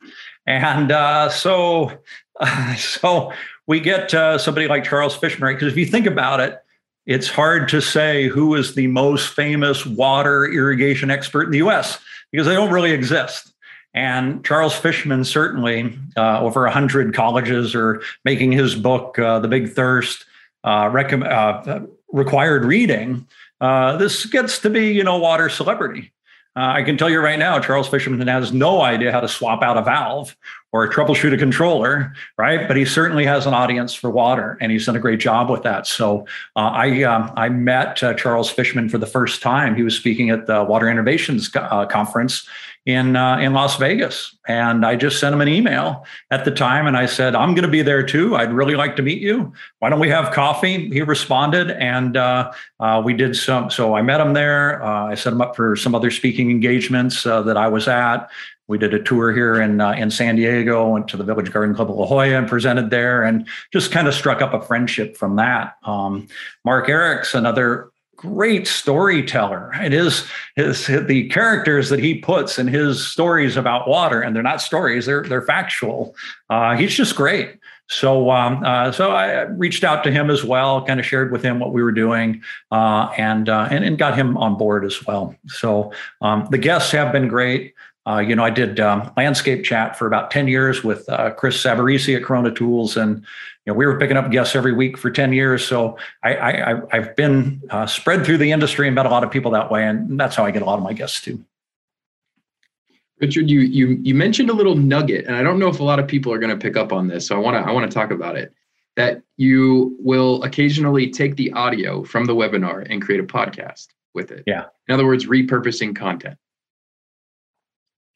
And 0.48 0.92
uh, 0.92 1.30
so, 1.30 1.92
uh, 2.40 2.76
so 2.78 3.34
we 3.68 3.82
get 3.82 4.14
uh, 4.14 4.38
somebody 4.38 4.68
like 4.68 4.86
Charles 4.86 5.16
Fishman, 5.16 5.46
right? 5.48 5.54
because 5.54 5.72
if 5.74 5.78
you 5.78 5.86
think 5.86 6.06
about 6.06 6.40
it, 6.40 6.58
it's 7.06 7.28
hard 7.28 7.68
to 7.70 7.82
say 7.82 8.28
who 8.28 8.56
is 8.56 8.76
the 8.76 8.88
most 8.88 9.34
famous 9.34 9.86
water 9.86 10.46
irrigation 10.46 11.12
expert 11.12 11.44
in 11.44 11.52
the 11.52 11.58
US 11.60 12.00
because 12.32 12.48
they 12.48 12.56
don't 12.56 12.72
really 12.72 12.92
exist. 12.92 13.54
And 13.94 14.44
Charles 14.44 14.76
Fishman 14.76 15.24
certainly, 15.24 15.98
uh, 16.18 16.42
over 16.42 16.64
100 16.64 17.14
colleges 17.14 17.76
are 17.76 18.02
making 18.24 18.52
his 18.54 18.76
book, 18.76 19.20
uh, 19.20 19.40
The 19.40 19.48
Big 19.48 19.74
Thirst, 19.74 20.26
uh, 20.64 20.90
rec- 20.92 21.14
uh, 21.14 21.82
required 22.12 22.66
reading. 22.66 23.28
Uh, 23.62 23.98
this 23.98 24.26
gets 24.26 24.60
to 24.60 24.70
be, 24.70 24.92
you 24.92 25.04
know, 25.04 25.18
water 25.18 25.50
celebrity. 25.50 26.12
Uh, 26.56 26.72
I 26.78 26.84
can 26.84 26.98
tell 26.98 27.10
you 27.10 27.20
right 27.20 27.38
now, 27.38 27.60
Charles 27.60 27.90
Fishman 27.90 28.26
has 28.28 28.54
no 28.54 28.82
idea 28.82 29.12
how 29.12 29.20
to 29.20 29.28
swap 29.28 29.62
out 29.62 29.78
a 29.78 29.82
valve 29.82 30.36
or 30.76 30.90
troubleshoot 30.90 31.34
a 31.34 31.38
controller, 31.38 32.14
right? 32.38 32.68
But 32.68 32.76
he 32.76 32.84
certainly 32.84 33.26
has 33.26 33.46
an 33.46 33.54
audience 33.54 33.94
for 33.94 34.10
water, 34.10 34.58
and 34.60 34.74
he's 34.74 34.86
done 34.86 34.98
a 34.98 35.00
great 35.00 35.22
job 35.22 35.50
with 35.50 35.64
that. 35.64 35.88
So 35.88 36.28
uh, 36.58 36.72
I 36.74 37.04
um, 37.04 37.32
I 37.38 37.48
met 37.48 38.04
uh, 38.04 38.14
Charles 38.16 38.50
Fishman 38.50 38.90
for 38.90 38.98
the 38.98 39.06
first 39.06 39.42
time. 39.42 39.76
He 39.76 39.84
was 39.84 39.96
speaking 39.96 40.32
at 40.32 40.48
the 40.48 40.66
Water 40.66 40.90
Innovations 40.90 41.50
uh, 41.56 41.86
conference 41.86 42.46
in 42.86 43.16
uh, 43.16 43.38
in 43.38 43.54
Las 43.54 43.78
Vegas, 43.78 44.36
and 44.50 44.86
I 44.86 44.98
just 44.98 45.20
sent 45.20 45.34
him 45.34 45.40
an 45.40 45.48
email 45.48 46.06
at 46.30 46.44
the 46.44 46.52
time, 46.52 46.88
and 46.88 46.98
I 46.98 47.06
said 47.06 47.36
I'm 47.36 47.56
going 47.56 47.66
to 47.66 47.72
be 47.72 47.82
there 47.82 48.04
too. 48.04 48.36
I'd 48.36 48.52
really 48.52 48.76
like 48.76 48.98
to 48.98 49.02
meet 49.02 49.22
you. 49.22 49.54
Why 49.80 49.90
don't 49.90 50.02
we 50.02 50.10
have 50.10 50.34
coffee? 50.34 50.90
He 50.90 51.02
responded, 51.02 51.72
and 51.72 52.18
uh, 52.18 52.52
uh, 52.82 53.02
we 53.04 53.14
did 53.14 53.38
some. 53.38 53.72
So 53.72 53.96
I 53.96 54.02
met 54.02 54.20
him 54.20 54.34
there. 54.34 54.84
I 54.84 55.16
set 55.16 55.32
him 55.32 55.42
up 55.42 55.56
for 55.56 55.78
some 55.78 55.96
other 55.96 56.12
speaking 56.12 56.52
engagements 56.52 57.24
that 57.24 57.56
I 57.56 57.70
was 57.70 57.88
at. 57.88 58.30
We 58.68 58.78
did 58.78 58.94
a 58.94 59.02
tour 59.02 59.32
here 59.32 59.62
in 59.62 59.80
uh, 59.80 59.92
in 59.92 60.10
San 60.10 60.36
Diego. 60.36 60.90
Went 60.90 61.08
to 61.10 61.18
the 61.18 61.24
Village 61.24 61.52
Garden 61.52 61.76
Club 61.76 61.90
of 61.90 61.98
La 61.98 62.06
Jolla 62.06 62.28
and 62.30 62.48
presented 62.48 62.90
there, 62.90 63.24
and 63.24 63.48
just 63.72 63.92
kind 63.92 64.08
of 64.08 64.14
struck 64.14 64.42
up 64.42 64.54
a 64.54 64.62
friendship 64.62 65.16
from 65.18 65.36
that. 65.36 65.78
Um, 65.84 66.28
Mark 66.64 66.90
Arax's 66.90 67.36
another 67.36 67.92
great 68.16 68.66
storyteller. 68.66 69.72
It 69.76 69.94
is 69.94 70.26
his, 70.56 70.88
the 70.88 71.28
characters 71.30 71.90
that 71.90 72.00
he 72.00 72.20
puts 72.20 72.58
in 72.58 72.68
his 72.68 73.06
stories 73.06 73.58
about 73.58 73.88
water, 73.88 74.22
and 74.22 74.36
they're 74.36 74.44
not 74.44 74.62
stories; 74.62 75.06
they're 75.06 75.24
they're 75.24 75.44
factual. 75.44 76.16
Uh, 76.50 76.76
he's 76.76 76.96
just 76.96 77.16
great. 77.16 77.60
So, 77.88 78.32
um, 78.32 78.64
uh, 78.64 78.92
so 78.92 79.12
I 79.12 79.42
reached 79.42 79.84
out 79.84 80.04
to 80.06 80.12
him 80.12 80.32
as 80.32 80.44
well, 80.44 80.84
kind 80.84 81.00
of 81.00 81.06
shared 81.06 81.32
with 81.32 81.44
him 81.44 81.60
what 81.60 81.72
we 81.72 81.84
were 81.84 81.92
doing, 81.92 82.42
uh, 82.72 83.14
and, 83.16 83.48
uh, 83.48 83.68
and 83.70 83.84
and 83.86 83.98
got 83.98 84.18
him 84.18 84.38
on 84.38 84.58
board 84.58 84.86
as 84.86 85.06
well. 85.06 85.36
So 85.48 85.92
um, 86.22 86.48
the 86.50 86.58
guests 86.58 86.92
have 86.94 87.12
been 87.12 87.28
great. 87.28 87.76
Uh, 88.08 88.20
you 88.20 88.36
know, 88.36 88.44
I 88.44 88.52
did 88.52 88.80
um, 88.80 89.12
landscape 89.18 89.64
chat 89.64 89.98
for 89.98 90.06
about 90.06 90.30
10 90.30 90.48
years 90.48 90.84
with 90.84 91.10
uh, 91.10 91.32
Chris 91.32 91.62
Savarese 91.62 92.16
at 92.16 92.24
Corona 92.24 92.52
Tools, 92.52 92.98
and 92.98 93.26
you 93.66 93.74
know, 93.74 93.74
we 93.74 93.86
were 93.86 93.98
picking 93.98 94.16
up 94.16 94.30
guests 94.30 94.56
every 94.56 94.74
week 94.74 94.98
for 94.98 95.10
10 95.10 95.34
years. 95.34 95.66
So 95.66 95.98
I, 96.22 96.36
I, 96.36 96.82
I've 96.92 97.16
been 97.16 97.64
uh, 97.72 97.88
spread 97.88 98.24
through 98.24 98.38
the 98.38 98.52
industry 98.52 98.88
and 98.88 98.94
met 98.94 99.08
a 99.08 99.10
lot 99.10 99.24
of 99.24 99.32
people 99.32 99.52
that 99.52 99.72
way. 99.72 99.88
And 99.88 100.20
that's 100.20 100.36
how 100.36 100.46
I 100.46 100.52
get 100.52 100.62
a 100.62 100.66
lot 100.66 100.78
of 100.78 100.84
my 100.84 100.94
guests 100.94 101.20
too. 101.20 101.44
Richard, 103.20 103.50
you 103.50 103.62
you 103.62 103.98
you 104.04 104.14
mentioned 104.14 104.50
a 104.50 104.54
little 104.54 104.76
nugget, 104.76 105.26
and 105.26 105.38
I 105.38 105.42
don't 105.42 105.58
know 105.58 105.70
if 105.70 105.80
a 105.80 105.84
lot 105.84 106.00
of 106.00 106.08
people 106.08 106.34
are 106.34 106.38
going 106.38 106.50
to 106.50 106.58
pick 106.58 106.76
up 106.76 106.92
on 106.92 107.08
this, 107.08 107.26
so 107.26 107.36
I 107.36 107.40
want 107.40 107.56
to 107.56 107.62
I 107.68 107.72
want 107.72 107.90
to 107.90 107.96
talk 107.96 108.12
about 108.12 108.36
it. 108.36 108.54
That 108.98 109.24
you 109.38 109.96
will 110.00 110.44
occasionally 110.44 111.10
take 111.10 111.38
the 111.38 111.52
audio 111.54 112.04
from 112.04 112.26
the 112.26 112.36
webinar 112.36 112.86
and 112.90 113.02
create 113.02 113.22
a 113.22 113.24
podcast 113.24 113.88
with 114.14 114.32
it. 114.32 114.44
Yeah. 114.46 114.66
In 114.90 114.94
other 114.94 115.06
words, 115.06 115.28
repurposing 115.28 115.96
content 115.96 116.38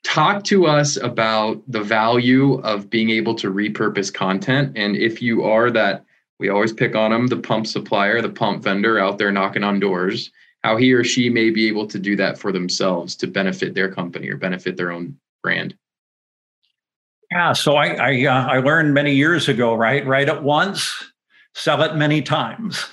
talk 0.04 0.44
to 0.46 0.66
us 0.66 0.98
about 0.98 1.62
the 1.68 1.82
value 1.82 2.56
of 2.62 2.90
being 2.90 3.10
able 3.10 3.36
to 3.36 3.52
repurpose 3.52 4.14
content. 4.14 4.78
And 4.78 4.96
if 4.96 5.22
you 5.22 5.44
are 5.44 5.70
that 5.72 6.06
we 6.40 6.50
always 6.50 6.74
pick 6.74 6.96
on 6.96 7.12
them 7.12 7.28
the 7.28 7.38
pump 7.38 7.68
supplier 7.68 8.22
the 8.22 8.30
pump 8.30 8.64
vendor 8.64 8.98
out 8.98 9.18
there 9.18 9.32
knocking 9.32 9.64
on 9.64 9.80
doors 9.80 10.32
how 10.64 10.76
he 10.76 10.92
or 10.92 11.04
she 11.04 11.30
may 11.30 11.50
be 11.50 11.68
able 11.68 11.88
to 11.88 12.00
do 12.00 12.16
that 12.18 12.38
for 12.38 12.52
themselves 12.52 13.16
to 13.16 13.28
benefit 13.28 13.74
their 13.74 13.90
company 13.90 14.30
or 14.30 14.36
benefit 14.36 14.76
their 14.76 14.92
own 14.92 15.18
brand. 15.44 15.76
Yeah 17.32 17.54
so 17.54 17.76
i 17.76 17.88
i, 17.94 18.26
uh, 18.26 18.48
I 18.48 18.60
learned 18.60 18.94
many 18.94 19.14
years 19.14 19.50
ago 19.50 19.76
right 19.76 20.06
right 20.06 20.28
at 20.28 20.42
once 20.44 21.12
sell 21.54 21.82
it 21.84 21.96
many 21.96 22.22
times 22.22 22.86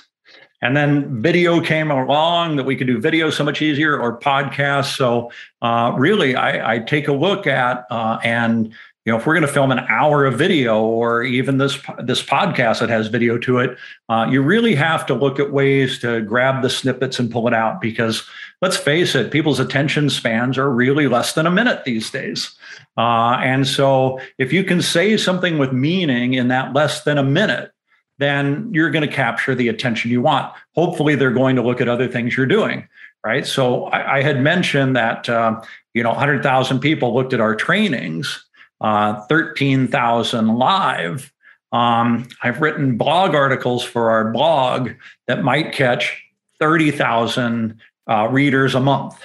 and 0.61 0.75
then 0.75 1.21
video 1.21 1.61
came 1.61 1.91
along 1.91 2.55
that 2.55 2.65
we 2.65 2.75
could 2.75 2.87
do 2.87 2.99
video 2.99 3.29
so 3.29 3.43
much 3.43 3.61
easier 3.61 3.99
or 3.99 4.19
podcasts. 4.19 4.95
So 4.95 5.31
uh, 5.61 5.93
really, 5.97 6.35
I, 6.35 6.75
I, 6.75 6.79
take 6.79 7.07
a 7.07 7.13
look 7.13 7.45
at 7.45 7.85
uh, 7.91 8.19
and 8.23 8.73
you 9.05 9.11
know 9.11 9.17
if 9.17 9.25
we're 9.25 9.35
going 9.35 9.45
to 9.45 9.53
film 9.53 9.71
an 9.71 9.79
hour 9.87 10.25
of 10.25 10.37
video 10.37 10.81
or 10.81 11.23
even 11.23 11.59
this 11.59 11.77
this 11.99 12.23
podcast 12.23 12.79
that 12.79 12.89
has 12.89 13.07
video 13.07 13.37
to 13.37 13.59
it, 13.59 13.77
uh, 14.09 14.27
you 14.29 14.41
really 14.41 14.73
have 14.73 15.05
to 15.05 15.13
look 15.13 15.39
at 15.39 15.51
ways 15.51 15.99
to 15.99 16.21
grab 16.21 16.63
the 16.63 16.69
snippets 16.69 17.19
and 17.19 17.31
pull 17.31 17.47
it 17.47 17.53
out 17.53 17.79
because 17.79 18.23
let's 18.61 18.77
face 18.77 19.13
it, 19.13 19.31
people's 19.31 19.59
attention 19.59 20.09
spans 20.09 20.57
are 20.57 20.71
really 20.71 21.07
less 21.07 21.33
than 21.33 21.45
a 21.45 21.51
minute 21.51 21.83
these 21.83 22.09
days. 22.09 22.55
Uh, 22.97 23.37
and 23.43 23.67
so 23.67 24.19
if 24.39 24.51
you 24.51 24.63
can 24.63 24.81
say 24.81 25.15
something 25.17 25.59
with 25.59 25.71
meaning 25.71 26.33
in 26.33 26.47
that 26.47 26.73
less 26.73 27.03
than 27.03 27.19
a 27.19 27.23
minute 27.23 27.71
then 28.19 28.69
you're 28.73 28.89
going 28.89 29.07
to 29.07 29.13
capture 29.13 29.53
the 29.53 29.67
attention 29.67 30.11
you 30.11 30.21
want. 30.21 30.53
Hopefully, 30.75 31.15
they're 31.15 31.31
going 31.31 31.55
to 31.55 31.61
look 31.61 31.81
at 31.81 31.87
other 31.87 32.07
things 32.07 32.35
you're 32.35 32.45
doing, 32.45 32.87
right? 33.25 33.45
So 33.45 33.85
I, 33.85 34.17
I 34.17 34.21
had 34.21 34.41
mentioned 34.41 34.95
that 34.95 35.29
uh, 35.29 35.61
you 35.93 36.03
know 36.03 36.09
100,000 36.09 36.79
people 36.79 37.13
looked 37.13 37.33
at 37.33 37.41
our 37.41 37.55
trainings, 37.55 38.45
uh, 38.81 39.21
13,000 39.27 40.47
live. 40.55 41.31
Um, 41.71 42.27
I've 42.41 42.61
written 42.61 42.97
blog 42.97 43.35
articles 43.35 43.83
for 43.83 44.09
our 44.09 44.31
blog 44.31 44.91
that 45.27 45.43
might 45.43 45.73
catch 45.73 46.23
30,000 46.59 47.79
uh, 48.09 48.27
readers 48.31 48.73
a 48.73 48.79
month, 48.79 49.21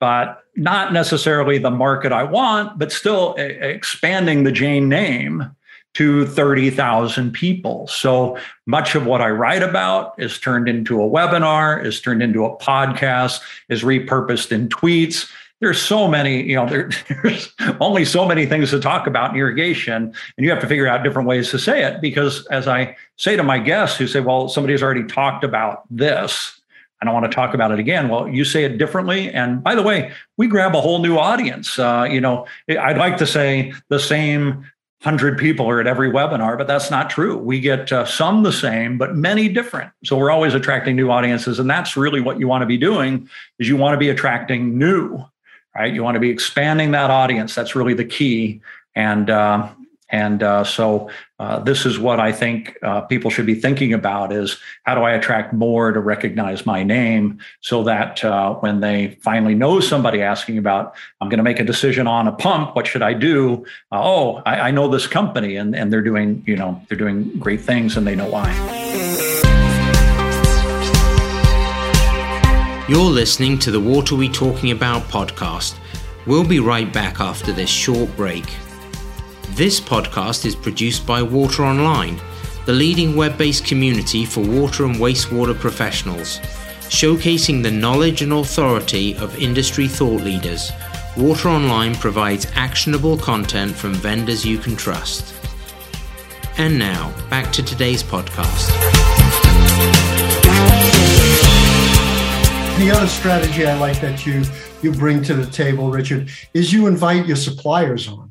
but 0.00 0.42
not 0.56 0.92
necessarily 0.92 1.58
the 1.58 1.70
market 1.70 2.10
I 2.10 2.24
want, 2.24 2.78
but 2.78 2.90
still 2.90 3.34
a- 3.38 3.70
expanding 3.70 4.44
the 4.44 4.52
Jain 4.52 4.88
name 4.88 5.54
to 5.94 6.24
30,000 6.26 7.32
people. 7.32 7.86
So 7.88 8.38
much 8.66 8.94
of 8.94 9.06
what 9.06 9.20
I 9.20 9.30
write 9.30 9.62
about 9.62 10.14
is 10.18 10.38
turned 10.38 10.68
into 10.68 11.02
a 11.02 11.08
webinar, 11.08 11.84
is 11.84 12.00
turned 12.00 12.22
into 12.22 12.44
a 12.44 12.56
podcast, 12.58 13.40
is 13.68 13.82
repurposed 13.82 14.52
in 14.52 14.68
tweets. 14.68 15.30
There's 15.60 15.82
so 15.82 16.08
many, 16.08 16.42
you 16.42 16.54
know, 16.54 16.66
there, 16.68 16.90
there's 17.22 17.52
only 17.80 18.04
so 18.04 18.26
many 18.26 18.46
things 18.46 18.70
to 18.70 18.80
talk 18.80 19.06
about 19.06 19.30
in 19.30 19.36
irrigation, 19.36 19.94
and 20.04 20.44
you 20.44 20.50
have 20.50 20.60
to 20.60 20.66
figure 20.66 20.86
out 20.86 21.02
different 21.02 21.28
ways 21.28 21.50
to 21.50 21.58
say 21.58 21.84
it. 21.84 22.00
Because 22.00 22.46
as 22.46 22.68
I 22.68 22.96
say 23.16 23.36
to 23.36 23.42
my 23.42 23.58
guests 23.58 23.98
who 23.98 24.06
say, 24.06 24.20
well, 24.20 24.48
somebody's 24.48 24.82
already 24.82 25.04
talked 25.04 25.44
about 25.44 25.84
this, 25.90 26.60
I 27.00 27.06
don't 27.06 27.14
want 27.14 27.30
to 27.30 27.34
talk 27.34 27.54
about 27.54 27.72
it 27.72 27.78
again. 27.78 28.08
Well, 28.08 28.28
you 28.28 28.44
say 28.44 28.64
it 28.64 28.76
differently. 28.76 29.32
And 29.32 29.62
by 29.62 29.74
the 29.74 29.82
way, 29.82 30.12
we 30.36 30.46
grab 30.46 30.74
a 30.74 30.80
whole 30.80 30.98
new 30.98 31.16
audience. 31.16 31.78
Uh, 31.78 32.06
you 32.08 32.20
know, 32.20 32.46
I'd 32.68 32.98
like 32.98 33.16
to 33.18 33.26
say 33.26 33.72
the 33.88 33.98
same 33.98 34.66
100 35.02 35.38
people 35.38 35.66
are 35.66 35.80
at 35.80 35.86
every 35.86 36.10
webinar, 36.10 36.58
but 36.58 36.66
that's 36.66 36.90
not 36.90 37.08
true. 37.08 37.38
We 37.38 37.58
get 37.58 37.90
uh, 37.90 38.04
some 38.04 38.42
the 38.42 38.52
same, 38.52 38.98
but 38.98 39.16
many 39.16 39.48
different. 39.48 39.90
So 40.04 40.14
we're 40.14 40.30
always 40.30 40.52
attracting 40.52 40.94
new 40.94 41.10
audiences. 41.10 41.58
And 41.58 41.70
that's 41.70 41.96
really 41.96 42.20
what 42.20 42.38
you 42.38 42.46
want 42.46 42.60
to 42.60 42.66
be 42.66 42.76
doing 42.76 43.26
is 43.58 43.66
you 43.66 43.78
want 43.78 43.94
to 43.94 43.98
be 43.98 44.10
attracting 44.10 44.76
new, 44.76 45.24
right? 45.74 45.92
You 45.92 46.02
want 46.02 46.16
to 46.16 46.20
be 46.20 46.28
expanding 46.28 46.90
that 46.90 47.10
audience. 47.10 47.54
That's 47.54 47.74
really 47.74 47.94
the 47.94 48.04
key. 48.04 48.60
And 48.94 49.30
uh, 49.30 49.70
and 50.10 50.42
uh, 50.42 50.64
so 50.64 51.08
uh, 51.38 51.60
this 51.60 51.86
is 51.86 51.98
what 51.98 52.18
I 52.20 52.32
think 52.32 52.76
uh, 52.82 53.02
people 53.02 53.30
should 53.30 53.46
be 53.46 53.54
thinking 53.54 53.92
about 53.92 54.32
is 54.32 54.58
how 54.82 54.94
do 54.94 55.02
I 55.02 55.12
attract 55.12 55.52
more 55.52 55.92
to 55.92 56.00
recognize 56.00 56.66
my 56.66 56.82
name 56.82 57.38
so 57.60 57.84
that 57.84 58.24
uh, 58.24 58.54
when 58.54 58.80
they 58.80 59.18
finally 59.22 59.54
know 59.54 59.80
somebody 59.80 60.20
asking 60.20 60.58
about, 60.58 60.94
I'm 61.20 61.28
going 61.28 61.38
to 61.38 61.44
make 61.44 61.60
a 61.60 61.64
decision 61.64 62.06
on 62.06 62.26
a 62.26 62.32
pump, 62.32 62.74
what 62.74 62.86
should 62.86 63.02
I 63.02 63.14
do? 63.14 63.64
Uh, 63.92 64.02
oh, 64.02 64.42
I, 64.44 64.68
I 64.68 64.70
know 64.70 64.88
this 64.88 65.06
company 65.06 65.56
and, 65.56 65.74
and 65.74 65.92
they're 65.92 66.02
doing, 66.02 66.42
you 66.46 66.56
know, 66.56 66.82
they're 66.88 66.98
doing 66.98 67.30
great 67.38 67.60
things 67.60 67.96
and 67.96 68.06
they 68.06 68.16
know 68.16 68.28
why. 68.28 68.50
You're 72.88 73.02
listening 73.04 73.56
to 73.60 73.70
the 73.70 73.78
Water 73.78 74.16
We 74.16 74.28
Talking 74.28 74.72
About 74.72 75.02
podcast. 75.02 75.78
We'll 76.26 76.46
be 76.46 76.58
right 76.58 76.92
back 76.92 77.20
after 77.20 77.52
this 77.52 77.70
short 77.70 78.14
break. 78.16 78.44
This 79.54 79.80
podcast 79.80 80.46
is 80.46 80.54
produced 80.54 81.06
by 81.06 81.22
Water 81.22 81.64
Online, 81.64 82.18
the 82.66 82.72
leading 82.72 83.16
web 83.16 83.36
based 83.36 83.64
community 83.64 84.24
for 84.24 84.40
water 84.40 84.84
and 84.84 84.94
wastewater 84.94 85.58
professionals. 85.58 86.38
Showcasing 86.88 87.62
the 87.62 87.70
knowledge 87.70 88.22
and 88.22 88.32
authority 88.32 89.16
of 89.16 89.38
industry 89.38 89.88
thought 89.88 90.22
leaders, 90.22 90.70
Water 91.16 91.48
Online 91.48 91.94
provides 91.94 92.46
actionable 92.54 93.18
content 93.18 93.72
from 93.74 93.92
vendors 93.94 94.46
you 94.46 94.56
can 94.56 94.76
trust. 94.76 95.34
And 96.56 96.78
now, 96.78 97.12
back 97.28 97.52
to 97.52 97.62
today's 97.62 98.02
podcast. 98.02 98.68
The 102.78 102.90
other 102.90 103.08
strategy 103.08 103.66
I 103.66 103.76
like 103.78 104.00
that 104.00 104.24
you 104.24 104.44
you 104.80 104.92
bring 104.92 105.22
to 105.24 105.34
the 105.34 105.50
table, 105.50 105.90
Richard, 105.90 106.30
is 106.54 106.72
you 106.72 106.86
invite 106.86 107.26
your 107.26 107.36
suppliers 107.36 108.08
on. 108.08 108.29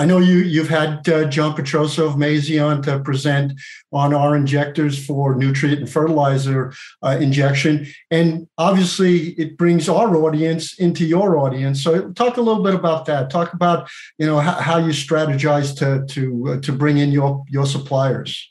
I 0.00 0.06
know 0.06 0.16
you 0.16 0.38
you've 0.38 0.70
had 0.70 1.06
uh, 1.10 1.26
John 1.26 1.54
Petroso 1.54 2.06
of 2.06 2.14
Mazzei 2.14 2.58
on 2.64 2.80
to 2.84 3.00
present 3.00 3.52
on 3.92 4.14
our 4.14 4.34
injectors 4.34 5.04
for 5.04 5.34
nutrient 5.34 5.80
and 5.80 5.90
fertilizer 5.90 6.72
uh, 7.02 7.18
injection, 7.20 7.86
and 8.10 8.48
obviously 8.56 9.32
it 9.42 9.58
brings 9.58 9.90
our 9.90 10.16
audience 10.16 10.78
into 10.78 11.04
your 11.04 11.36
audience. 11.36 11.84
So 11.84 12.12
talk 12.12 12.38
a 12.38 12.40
little 12.40 12.62
bit 12.62 12.72
about 12.72 13.04
that. 13.06 13.28
Talk 13.28 13.52
about 13.52 13.90
you 14.16 14.24
know 14.24 14.38
how, 14.38 14.54
how 14.54 14.78
you 14.78 14.92
strategize 14.92 15.76
to 15.80 16.06
to 16.14 16.48
uh, 16.48 16.60
to 16.62 16.72
bring 16.72 16.96
in 16.96 17.12
your 17.12 17.44
your 17.50 17.66
suppliers. 17.66 18.48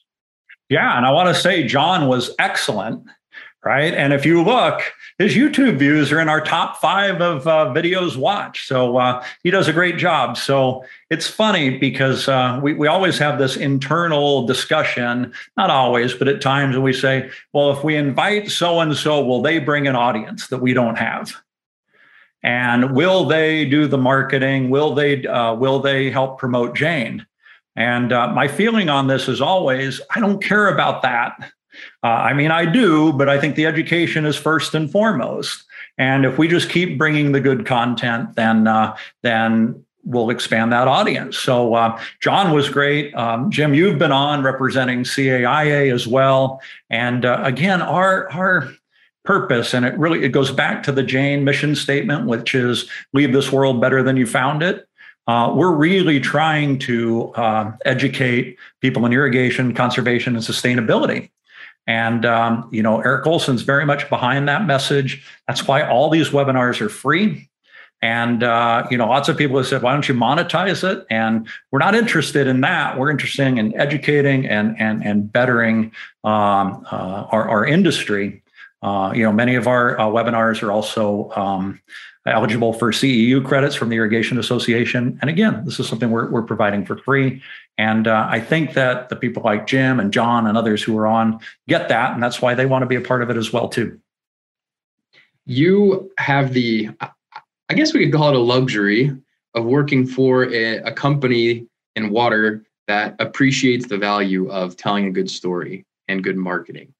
Yeah, 0.70 0.98
and 0.98 1.04
I 1.04 1.10
want 1.12 1.36
to 1.36 1.42
say 1.42 1.64
John 1.64 2.08
was 2.08 2.36
excellent 2.38 3.10
right? 3.64 3.94
And 3.94 4.14
if 4.14 4.26
you 4.26 4.42
look, 4.42 4.82
his 5.18 5.36
YouTube 5.36 5.78
views 5.78 6.12
are 6.12 6.20
in 6.20 6.30
our 6.30 6.40
top 6.40 6.78
five 6.78 7.22
of 7.22 7.46
uh, 7.46 7.74
videos 7.76 8.16
watched. 8.16 8.68
So 8.68 8.98
uh, 8.98 9.24
he 9.44 9.52
does 9.52 9.68
a 9.68 9.74
great 9.74 9.98
job. 9.98 10.38
So 10.38 10.86
it's 11.10 11.28
funny 11.28 11.78
because 11.78 12.30
uh, 12.30 12.60
we, 12.64 12.74
we 12.74 12.88
always 12.88 13.18
have 13.18 13.38
this 13.38 13.58
internal 13.58 14.46
discussion, 14.46 15.34
not 15.58 15.70
always, 15.70 16.14
but 16.14 16.30
at 16.30 16.42
times 16.42 16.78
we 16.78 16.94
say, 16.94 17.30
well, 17.52 17.72
if 17.72 17.84
we 17.84 17.96
invite 17.96 18.50
so 18.50 18.80
and 18.80 18.96
so, 18.96 19.24
will 19.24 19.42
they 19.42 19.60
bring 19.60 19.88
an 19.88 19.96
audience 19.96 20.48
that 20.48 20.60
we 20.60 20.74
don't 20.74 20.98
have? 20.98 21.34
And 22.42 22.96
will 22.96 23.26
they 23.26 23.66
do 23.66 23.88
the 23.88 23.98
marketing? 23.98 24.70
Will 24.70 24.96
they 24.96 25.28
uh, 25.28 25.56
will 25.56 25.82
they 25.82 26.10
help 26.10 26.40
promote 26.40 26.74
Jain? 26.74 27.26
And 27.76 28.14
uh, 28.14 28.30
my 28.30 28.48
feeling 28.48 28.90
on 28.90 29.08
this 29.08 29.28
is 29.28 29.42
always, 29.42 30.00
I 30.16 30.22
don't 30.22 30.42
care 30.42 30.70
about 30.74 31.02
that. 31.02 31.52
Uh, 32.04 32.08
I 32.08 32.34
mean, 32.34 32.52
I 32.52 32.66
do, 32.66 33.14
but 33.14 33.30
I 33.30 33.40
think 33.40 33.56
the 33.56 33.66
education 33.66 34.26
is 34.26 34.36
first 34.36 34.74
and 34.76 34.92
foremost. 34.92 35.64
And 35.98 36.26
if 36.26 36.38
we 36.38 36.48
just 36.48 36.70
keep 36.70 36.98
bringing 36.98 37.34
the 37.34 37.42
good 37.42 37.66
content, 37.66 38.36
then 38.36 38.68
uh, 38.68 38.96
then 39.22 39.84
we'll 40.06 40.30
expand 40.30 40.72
that 40.72 40.88
audience. 40.88 41.38
So 41.38 41.76
uh, 41.76 42.02
John 42.22 42.54
was 42.54 42.70
great. 42.70 43.14
Um, 43.16 43.52
Jim, 43.52 43.74
you've 43.74 44.00
been 44.00 44.12
on 44.12 44.44
representing 44.44 45.04
CAIA 45.04 45.94
as 45.94 46.08
well. 46.08 46.62
And 46.90 47.26
uh, 47.26 47.42
again, 47.44 47.82
our 47.82 48.32
our 48.32 48.70
purpose, 49.26 49.74
and 49.74 49.86
it 49.86 49.98
really 49.98 50.24
it 50.24 50.30
goes 50.30 50.52
back 50.52 50.84
to 50.84 50.92
the 50.92 51.04
Jain 51.04 51.44
mission 51.44 51.76
statement, 51.76 52.26
which 52.26 52.56
is 52.56 52.90
leave 53.14 53.34
this 53.34 53.52
world 53.52 53.82
better 53.82 54.02
than 54.02 54.18
you 54.18 54.26
found 54.26 54.64
it. 54.64 54.88
Uh, 55.28 55.54
we're 55.54 55.76
really 55.76 56.20
trying 56.20 56.80
to 56.80 57.32
uh, 57.36 57.72
educate 57.86 58.58
people 58.82 59.06
in 59.06 59.14
irrigation, 59.14 59.76
conservation, 59.76 60.36
and 60.36 60.44
sustainability. 60.44 61.30
And 61.90 62.24
um, 62.24 62.70
you 62.72 62.84
know, 62.84 63.02
Eric 63.02 63.26
Olson's 63.26 63.64
very 63.64 63.84
much 63.84 64.08
behind 64.12 64.48
that 64.48 64.68
message. 64.68 65.26
That's 65.48 65.68
why 65.68 65.82
all 65.82 66.12
these 66.12 66.30
webinars 66.30 66.82
are 66.82 66.88
free. 66.88 67.50
And 68.00 68.44
uh, 68.44 68.86
you 68.92 68.98
know, 68.98 69.08
lots 69.08 69.28
of 69.28 69.38
people 69.38 69.58
have 69.58 69.66
said, 69.66 69.82
"Why 69.82 69.92
don't 69.94 70.08
you 70.08 70.14
monetize 70.14 70.84
it?" 70.84 71.04
And 71.10 71.48
we're 71.72 71.80
not 71.80 71.96
interested 71.96 72.46
in 72.46 72.62
that. 72.62 73.00
We're 73.00 73.10
interested 73.10 73.48
in 73.58 73.76
educating 73.76 74.46
and 74.46 74.80
and 74.80 75.04
and 75.04 75.34
bettering 75.34 75.92
um, 76.24 76.86
uh, 76.92 77.26
our, 77.32 77.50
our 77.50 77.66
industry. 77.66 78.44
Uh, 78.84 79.12
you 79.16 79.24
know, 79.24 79.34
many 79.34 79.56
of 79.56 79.68
our 79.68 80.00
uh, 80.00 80.06
webinars 80.06 80.62
are 80.62 80.72
also 80.72 81.32
um, 81.32 81.82
eligible 82.28 82.74
for 82.74 82.92
CEU 82.92 83.44
credits 83.44 83.76
from 83.76 83.90
the 83.90 83.96
Irrigation 83.96 84.38
Association. 84.38 85.18
And 85.22 85.30
again, 85.30 85.66
this 85.66 85.80
is 85.80 85.88
something 85.88 86.12
we're, 86.12 86.30
we're 86.30 86.44
providing 86.44 86.86
for 86.86 86.98
free. 86.98 87.42
And 87.80 88.10
uh, 88.10 88.28
I 88.30 88.42
think 88.42 88.74
that 88.74 89.08
the 89.08 89.16
people 89.16 89.42
like 89.42 89.66
Jim 89.66 90.02
and 90.02 90.12
John 90.12 90.46
and 90.48 90.58
others 90.58 90.84
who 90.84 90.98
are 90.98 91.08
on 91.08 91.40
get 91.70 91.88
that. 91.88 92.12
And 92.12 92.22
that's 92.22 92.42
why 92.42 92.54
they 92.54 92.66
want 92.66 92.82
to 92.82 92.86
be 92.86 92.98
a 92.98 93.02
part 93.02 93.22
of 93.22 93.30
it 93.30 93.38
as 93.38 93.54
well, 93.54 93.70
too. 93.70 93.98
You 95.46 96.12
have 96.18 96.52
the, 96.52 96.90
I 97.00 97.74
guess 97.74 97.94
we 97.94 98.04
could 98.04 98.14
call 98.14 98.28
it 98.32 98.36
a 98.36 98.40
luxury 98.40 99.18
of 99.56 99.64
working 99.64 100.06
for 100.06 100.54
a, 100.54 100.80
a 100.80 100.92
company 100.92 101.68
in 101.96 102.10
water 102.10 102.66
that 102.90 103.16
appreciates 103.18 103.88
the 103.88 103.98
value 103.98 104.52
of 104.52 104.76
telling 104.76 105.06
a 105.06 105.12
good 105.12 105.32
story 105.32 105.86
and 106.10 106.22
good 106.22 106.36
marketing. 106.36 106.94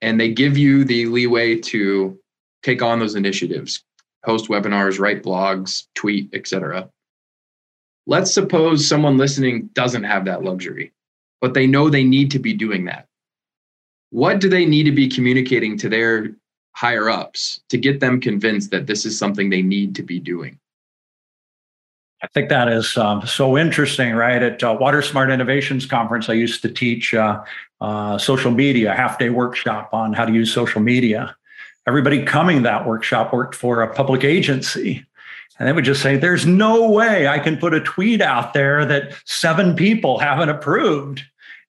And 0.00 0.18
they 0.18 0.32
give 0.32 0.56
you 0.56 0.84
the 0.84 1.04
leeway 1.04 1.56
to 1.56 2.18
take 2.62 2.80
on 2.80 2.98
those 2.98 3.14
initiatives, 3.14 3.84
host 4.24 4.48
webinars, 4.48 4.98
write 4.98 5.22
blogs, 5.22 5.84
tweet, 5.94 6.30
etc. 6.32 6.88
Let's 8.06 8.32
suppose 8.32 8.86
someone 8.86 9.16
listening 9.16 9.70
doesn't 9.72 10.04
have 10.04 10.26
that 10.26 10.42
luxury, 10.42 10.92
but 11.40 11.54
they 11.54 11.66
know 11.66 11.88
they 11.88 12.04
need 12.04 12.30
to 12.32 12.38
be 12.38 12.52
doing 12.52 12.84
that. 12.84 13.06
What 14.10 14.40
do 14.40 14.48
they 14.48 14.66
need 14.66 14.84
to 14.84 14.92
be 14.92 15.08
communicating 15.08 15.76
to 15.78 15.88
their 15.88 16.36
higher 16.72 17.08
ups 17.08 17.60
to 17.70 17.78
get 17.78 18.00
them 18.00 18.20
convinced 18.20 18.70
that 18.70 18.86
this 18.86 19.06
is 19.06 19.18
something 19.18 19.50
they 19.50 19.62
need 19.62 19.94
to 19.96 20.02
be 20.02 20.20
doing? 20.20 20.58
I 22.22 22.26
think 22.28 22.48
that 22.48 22.68
is 22.68 22.96
um, 22.96 23.26
so 23.26 23.58
interesting, 23.58 24.14
right? 24.14 24.42
At 24.42 24.62
uh, 24.62 24.76
Water 24.78 25.02
Smart 25.02 25.30
Innovations 25.30 25.84
Conference, 25.84 26.28
I 26.28 26.34
used 26.34 26.62
to 26.62 26.70
teach 26.70 27.12
uh, 27.12 27.42
uh, 27.80 28.16
social 28.16 28.50
media, 28.50 28.94
half 28.94 29.18
day 29.18 29.30
workshop 29.30 29.90
on 29.92 30.14
how 30.14 30.24
to 30.24 30.32
use 30.32 30.52
social 30.52 30.80
media 30.80 31.36
everybody 31.86 32.22
coming 32.24 32.62
that 32.62 32.86
workshop 32.86 33.32
worked 33.32 33.54
for 33.54 33.82
a 33.82 33.94
public 33.94 34.24
agency. 34.24 35.04
And 35.58 35.68
they 35.68 35.72
would 35.72 35.84
just 35.84 36.02
say, 36.02 36.16
there's 36.16 36.46
no 36.46 36.90
way 36.90 37.28
I 37.28 37.38
can 37.38 37.56
put 37.56 37.74
a 37.74 37.80
tweet 37.80 38.20
out 38.20 38.54
there 38.54 38.84
that 38.84 39.14
seven 39.24 39.76
people 39.76 40.18
haven't 40.18 40.48
approved. 40.48 41.22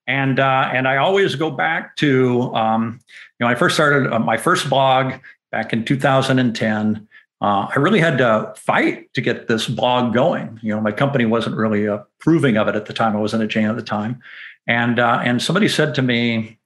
And, 0.08 0.40
uh, 0.40 0.70
and 0.74 0.88
I 0.88 0.98
always 0.98 1.36
go 1.36 1.52
back 1.52 1.96
to, 1.98 2.54
um, 2.56 3.00
you 3.40 3.46
know, 3.46 3.52
I 3.52 3.56
first 3.56 3.76
started 3.76 4.12
uh, 4.12 4.20
my 4.20 4.38
first 4.38 4.70
blog 4.70 5.14
back 5.52 5.74
in 5.74 5.86
2010. 5.86 7.08
Uh, 7.42 7.68
I 7.76 7.80
really 7.80 8.00
had 8.00 8.18
to 8.20 8.54
fight 8.58 9.14
to 9.14 9.22
get 9.22 9.48
this 9.48 9.68
blog 9.68 10.14
going. 10.14 10.60
You 10.64 10.74
know, 10.74 10.82
my 10.82 10.92
company 10.92 11.26
wasn't 11.26 11.56
really 11.56 11.86
approving 11.86 12.58
of 12.58 12.68
it 12.68 12.76
at 12.76 12.86
the 12.86 12.94
time. 12.94 13.16
I 13.16 13.20
wasn't 13.20 13.44
a 13.44 13.48
Jain 13.48 13.66
at 13.66 13.76
the 13.76 13.84
time. 13.84 14.22
And, 14.68 15.00
uh, 15.00 15.22
and 15.24 15.42
somebody 15.42 15.68
said 15.68 15.94
to 15.96 16.02
me, 16.02 16.58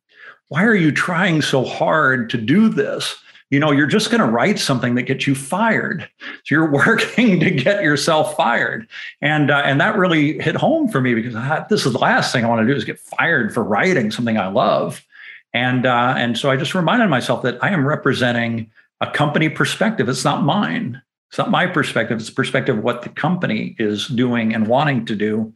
why 0.47 0.63
are 0.63 0.75
you 0.75 0.91
trying 0.91 1.41
so 1.41 1.63
hard 1.63 2.29
to 2.31 2.37
do 2.37 2.69
this? 2.69 3.15
You 3.49 3.59
know, 3.59 3.71
you're 3.71 3.87
just 3.87 4.11
going 4.11 4.21
to 4.21 4.27
write 4.27 4.59
something 4.59 4.95
that 4.95 5.03
gets 5.03 5.25
you 5.25 5.35
fired. 5.35 6.07
So 6.19 6.55
you're 6.55 6.71
working 6.71 7.39
to 7.39 7.49
get 7.49 7.83
yourself 7.83 8.35
fired. 8.35 8.87
And, 9.21 9.49
uh, 9.51 9.61
and 9.65 9.81
that 9.81 9.97
really 9.97 10.39
hit 10.39 10.55
home 10.55 10.87
for 10.87 11.01
me 11.01 11.15
because 11.15 11.33
this 11.69 11.85
is 11.85 11.93
the 11.93 11.99
last 11.99 12.31
thing 12.31 12.45
I 12.45 12.49
want 12.49 12.61
to 12.61 12.71
do 12.71 12.77
is 12.77 12.85
get 12.85 12.99
fired 12.99 13.53
for 13.53 13.63
writing 13.63 14.11
something 14.11 14.37
I 14.37 14.47
love. 14.47 15.05
And, 15.53 15.85
uh, 15.85 16.13
and 16.15 16.37
so 16.37 16.51
I 16.51 16.57
just 16.57 16.75
reminded 16.75 17.09
myself 17.09 17.41
that 17.41 17.57
I 17.63 17.71
am 17.71 17.87
representing 17.87 18.69
a 19.01 19.09
company 19.09 19.49
perspective. 19.49 20.07
It's 20.07 20.25
not 20.25 20.43
mine. 20.43 21.01
It's 21.29 21.37
not 21.37 21.49
my 21.49 21.65
perspective. 21.65 22.19
It's 22.19 22.29
the 22.29 22.35
perspective 22.35 22.77
of 22.77 22.83
what 22.83 23.01
the 23.01 23.09
company 23.09 23.75
is 23.79 24.07
doing 24.07 24.53
and 24.53 24.67
wanting 24.67 25.05
to 25.05 25.15
do. 25.15 25.53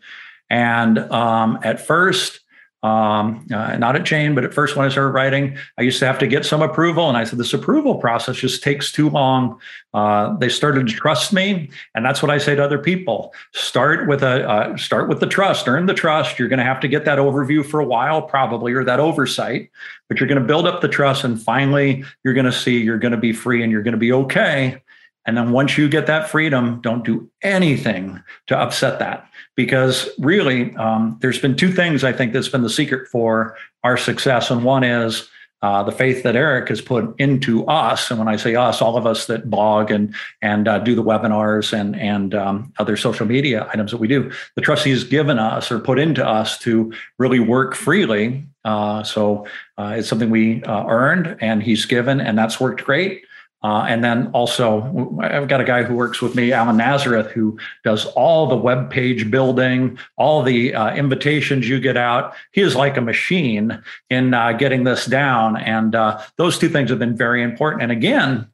And 0.49 0.99
um, 0.99 1.60
at 1.63 1.79
first, 1.86 2.39
um, 2.84 3.48
uh, 3.52 3.78
not 3.78 3.96
at 3.96 4.04
Jain, 4.04 4.36
but 4.36 4.43
at 4.43 4.54
first 4.54 4.76
when 4.76 4.86
I 4.86 4.89
started 4.89 5.12
writing, 5.12 5.58
I 5.78 5.84
used 5.84 6.00
to 6.00 6.06
have 6.06 6.19
to 6.19 6.28
get 6.28 6.46
some 6.46 6.62
approval. 6.62 7.08
And 7.08 7.17
I 7.17 7.24
said, 7.24 7.39
this 7.39 7.54
approval 7.54 7.96
process 7.96 8.36
just 8.36 8.62
takes 8.62 8.91
too 8.91 9.10
long. 9.10 9.58
Uh, 9.93 10.36
they 10.38 10.50
started 10.50 10.88
to 10.88 10.93
trust 10.93 11.32
me. 11.32 11.69
And 11.96 12.06
that's 12.06 12.22
what 12.22 12.30
I 12.30 12.38
say 12.38 12.56
to 12.56 12.63
other 12.63 12.78
people. 12.78 13.34
Start 13.54 14.08
with 14.10 14.22
a 14.22 14.50
uh, 14.50 14.76
start 14.76 15.08
with 15.08 15.22
the 15.22 15.28
trust, 15.28 15.67
earn 15.67 15.86
the 15.86 15.93
trust. 15.93 16.38
You're 16.38 16.50
going 16.50 16.60
to 16.60 16.65
have 16.65 16.82
to 16.82 16.89
get 16.89 17.06
that 17.06 17.19
overview 17.19 17.65
for 17.65 17.80
a 17.80 17.86
while, 17.86 18.22
probably, 18.22 18.74
or 18.74 18.84
that 18.84 19.00
oversight, 19.00 19.72
but 20.10 20.19
you're 20.19 20.28
going 20.28 20.41
to 20.41 20.48
build 20.48 20.67
up 20.67 20.82
the 20.82 20.89
trust. 20.89 21.24
And 21.24 21.41
finally, 21.41 22.04
you're 22.26 22.34
going 22.34 22.46
to 22.46 22.52
see 22.52 22.82
you're 22.82 22.98
going 22.98 23.13
to 23.13 23.17
be 23.17 23.32
free 23.32 23.63
and 23.63 23.72
you're 23.72 23.84
going 23.84 23.93
to 23.93 23.98
be 23.98 24.12
okay. 24.12 24.82
And 25.25 25.38
then 25.38 25.51
once 25.51 25.77
you 25.77 25.88
get 25.88 26.07
that 26.07 26.29
freedom, 26.29 26.81
don't 26.81 27.05
do 27.05 27.29
anything 27.41 28.21
to 28.47 28.57
upset 28.57 28.99
that. 28.99 29.27
Because 29.55 30.09
really, 30.17 30.75
um, 30.75 31.17
there's 31.21 31.39
been 31.39 31.55
two 31.55 31.71
things 31.71 32.03
I 32.03 32.12
think 32.12 32.33
that's 32.33 32.49
been 32.49 32.63
the 32.63 32.69
secret 32.69 33.07
for 33.07 33.55
our 33.83 33.97
success. 33.97 34.49
And 34.49 34.63
one 34.63 34.83
is 34.83 35.29
uh, 35.63 35.81
the 35.81 35.93
faith 35.93 36.23
that 36.23 36.36
Eric 36.36 36.67
has 36.67 36.81
put 36.81 37.15
into 37.19 37.65
us. 37.67 38.12
And 38.12 38.19
when 38.19 38.27
I 38.27 38.36
say 38.36 38.55
us, 38.55 38.81
all 38.81 38.97
of 38.97 39.07
us 39.07 39.27
that 39.27 39.49
blog 39.49 39.91
and 39.91 40.13
and 40.41 40.67
uh, 40.67 40.79
do 40.79 40.93
the 40.93 41.03
webinars 41.03 41.71
and 41.71 41.95
and 41.95 42.36
um, 42.36 42.73
other 42.79 42.97
social 42.97 43.25
media 43.25 43.65
items 43.71 43.91
that 43.91 43.97
we 43.97 44.09
do, 44.09 44.29
the 44.55 44.62
trust 44.62 44.83
he's 44.83 45.05
given 45.05 45.39
us 45.39 45.71
or 45.71 45.79
put 45.79 45.99
into 45.99 46.27
us 46.27 46.57
to 46.59 46.91
really 47.17 47.39
work 47.39 47.75
freely. 47.75 48.45
Uh, 48.65 49.03
so 49.03 49.47
uh, 49.77 49.95
it's 49.97 50.09
something 50.09 50.29
we 50.29 50.62
uh, 50.63 50.86
earned 50.88 51.38
and 51.39 51.63
he's 51.63 51.86
given, 51.86 52.19
and 52.19 52.38
that's 52.38 52.59
worked 52.59 52.83
great. 52.83 53.23
Uh, 53.63 53.86
and 53.88 54.04
then 54.04 54.28
also, 54.34 55.17
I've 55.21 55.47
got 55.47 55.62
a 55.62 55.63
guy 55.63 55.84
who 55.84 55.95
works 55.95 56.21
with 56.21 56.36
me, 56.36 56.52
Alan 56.52 56.76
Nazareth, 56.76 57.32
who 57.32 57.58
does 57.86 58.06
all 58.08 58.45
the 58.47 58.58
web 58.58 58.91
page 58.91 59.32
building, 59.32 59.97
all 60.17 60.43
the 60.43 60.76
uh, 60.76 60.93
invitations 60.93 61.69
you 61.69 61.80
get 61.80 61.95
out. 61.95 62.34
He 62.52 62.60
is 62.60 62.76
like 62.76 62.97
a 62.97 63.02
machine 63.02 63.82
in 64.10 64.34
uh, 64.34 64.52
getting 64.52 64.84
this 64.84 65.06
down. 65.06 65.56
And 65.56 65.95
uh, 65.95 66.21
those 66.36 66.60
two 66.60 66.67
things 66.67 66.89
have 66.89 66.99
been 66.99 67.15
very 67.15 67.41
important. 67.41 67.84
And 67.84 67.91
again, 67.91 68.49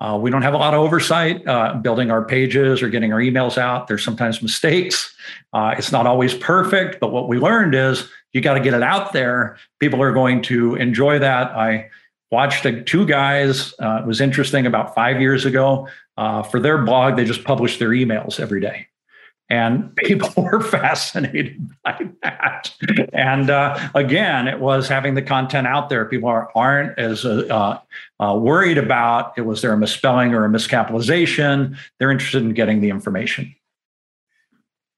uh, 0.00 0.16
we 0.20 0.30
don't 0.30 0.42
have 0.42 0.54
a 0.54 0.58
lot 0.58 0.74
of 0.74 0.80
oversight 0.80 1.46
uh, 1.46 1.74
building 1.74 2.12
our 2.12 2.24
pages 2.24 2.82
or 2.82 2.88
getting 2.88 3.12
our 3.12 3.20
emails 3.20 3.58
out. 3.58 3.88
There's 3.88 4.04
sometimes 4.04 4.42
mistakes. 4.42 5.12
it's 5.52 5.90
not 5.90 6.06
always 6.06 6.34
perfect, 6.34 7.00
but 7.00 7.10
what 7.10 7.28
we 7.28 7.38
learned 7.38 7.74
is 7.74 8.08
you 8.32 8.40
got 8.40 8.54
to 8.54 8.60
get 8.60 8.74
it 8.74 8.82
out 8.82 9.12
there. 9.12 9.56
People 9.80 10.02
are 10.02 10.12
going 10.12 10.42
to 10.42 10.76
enjoy 10.76 11.18
that. 11.18 11.50
I 11.50 11.90
watched 12.32 12.64
a, 12.64 12.82
two 12.82 13.06
guys. 13.06 13.74
Uh, 13.78 14.00
it 14.02 14.06
was 14.06 14.20
interesting 14.20 14.66
about 14.66 14.94
five 14.94 15.20
years 15.20 15.44
ago. 15.44 15.86
Uh, 16.16 16.42
for 16.42 16.58
their 16.58 16.78
blog, 16.78 17.16
they 17.16 17.24
just 17.24 17.44
published 17.44 17.78
their 17.78 17.90
emails 17.90 18.40
every 18.40 18.60
day. 18.60 18.88
And 19.50 19.94
people 19.96 20.42
were 20.42 20.62
fascinated 20.62 21.70
by 21.84 22.08
that. 22.22 22.74
And 23.12 23.50
uh, 23.50 23.90
again, 23.94 24.48
it 24.48 24.60
was 24.60 24.88
having 24.88 25.14
the 25.14 25.22
content 25.22 25.66
out 25.66 25.90
there. 25.90 26.06
People 26.06 26.28
are, 26.28 26.50
aren't 26.54 26.98
as 26.98 27.24
uh, 27.24 27.78
uh, 28.18 28.38
worried 28.40 28.78
about 28.78 29.34
it 29.36 29.42
was 29.42 29.60
there 29.60 29.72
a 29.72 29.78
misspelling 29.78 30.32
or 30.34 30.44
a 30.44 30.48
miscapitalization. 30.48 31.76
They're 31.98 32.10
interested 32.10 32.42
in 32.42 32.54
getting 32.54 32.80
the 32.80 32.88
information. 32.88 33.54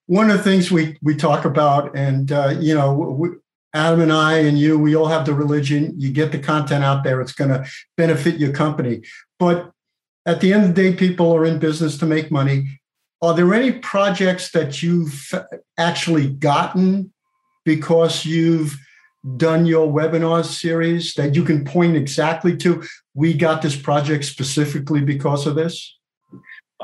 One 0.07 0.31
of 0.31 0.37
the 0.37 0.43
things 0.43 0.71
we 0.71 0.99
we 1.01 1.17
talk 1.17 1.47
about, 1.47 1.97
and 1.97 2.31
uh, 2.31 2.55
you 2.61 2.75
know, 2.75 3.39
Adam 3.75 4.01
and 4.01 4.13
I 4.13 4.39
and 4.39 4.59
you, 4.59 4.79
we 4.79 4.95
all 4.95 5.07
have 5.07 5.27
the 5.27 5.35
religion. 5.35 5.95
You 5.99 6.11
get 6.11 6.31
the 6.33 6.39
content 6.39 6.85
out 6.85 7.03
there; 7.03 7.21
it's 7.21 7.33
going 7.33 7.51
to 7.51 7.69
benefit 7.97 8.37
your 8.37 8.53
company. 8.53 9.03
But 9.39 9.73
at 10.25 10.41
the 10.41 10.53
end 10.53 10.63
of 10.65 10.75
the 10.75 10.83
day, 10.91 10.97
people 10.97 11.35
are 11.35 11.45
in 11.45 11.59
business 11.59 11.99
to 11.99 12.07
make 12.07 12.31
money. 12.31 12.81
Are 13.21 13.35
there 13.35 13.53
any 13.53 13.73
projects 13.73 14.53
that 14.53 14.83
you've 14.83 15.33
actually 15.77 16.29
gotten 16.29 17.13
because 17.65 18.25
you've 18.25 18.79
done 19.37 19.67
your 19.67 19.91
webinar 19.91 20.45
series 20.45 21.15
that 21.15 21.35
you 21.35 21.43
can 21.43 21.65
point 21.65 21.97
exactly 21.97 22.57
to? 22.59 22.85
We 23.15 23.35
got 23.35 23.63
this 23.63 23.77
project 23.77 24.25
specifically 24.25 25.01
because 25.01 25.47
of 25.47 25.57
this? 25.57 25.99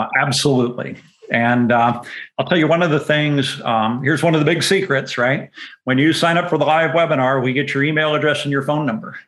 Uh, 0.01 0.09
absolutely. 0.17 0.97
And 1.31 1.71
uh, 1.71 2.03
I'll 2.39 2.47
tell 2.47 2.59
you 2.59 2.67
one 2.67 2.83
of 2.83 2.91
the 2.91 2.99
things. 2.99 3.61
Um, 3.61 4.03
here's 4.03 4.23
one 4.23 4.35
of 4.35 4.41
the 4.41 4.47
big 4.47 4.63
secrets, 4.63 5.19
right? 5.19 5.51
When 5.85 5.99
you 5.99 6.15
sign 6.15 6.39
up 6.39 6.49
for 6.49 6.57
the 6.57 6.65
live 6.65 6.93
webinar, 6.93 7.45
we 7.45 7.53
get 7.53 7.75
your 7.75 7.85
email 7.85 8.15
address 8.15 8.43
and 8.43 8.51
your 8.51 8.63
phone 8.63 8.87
number. 8.87 9.19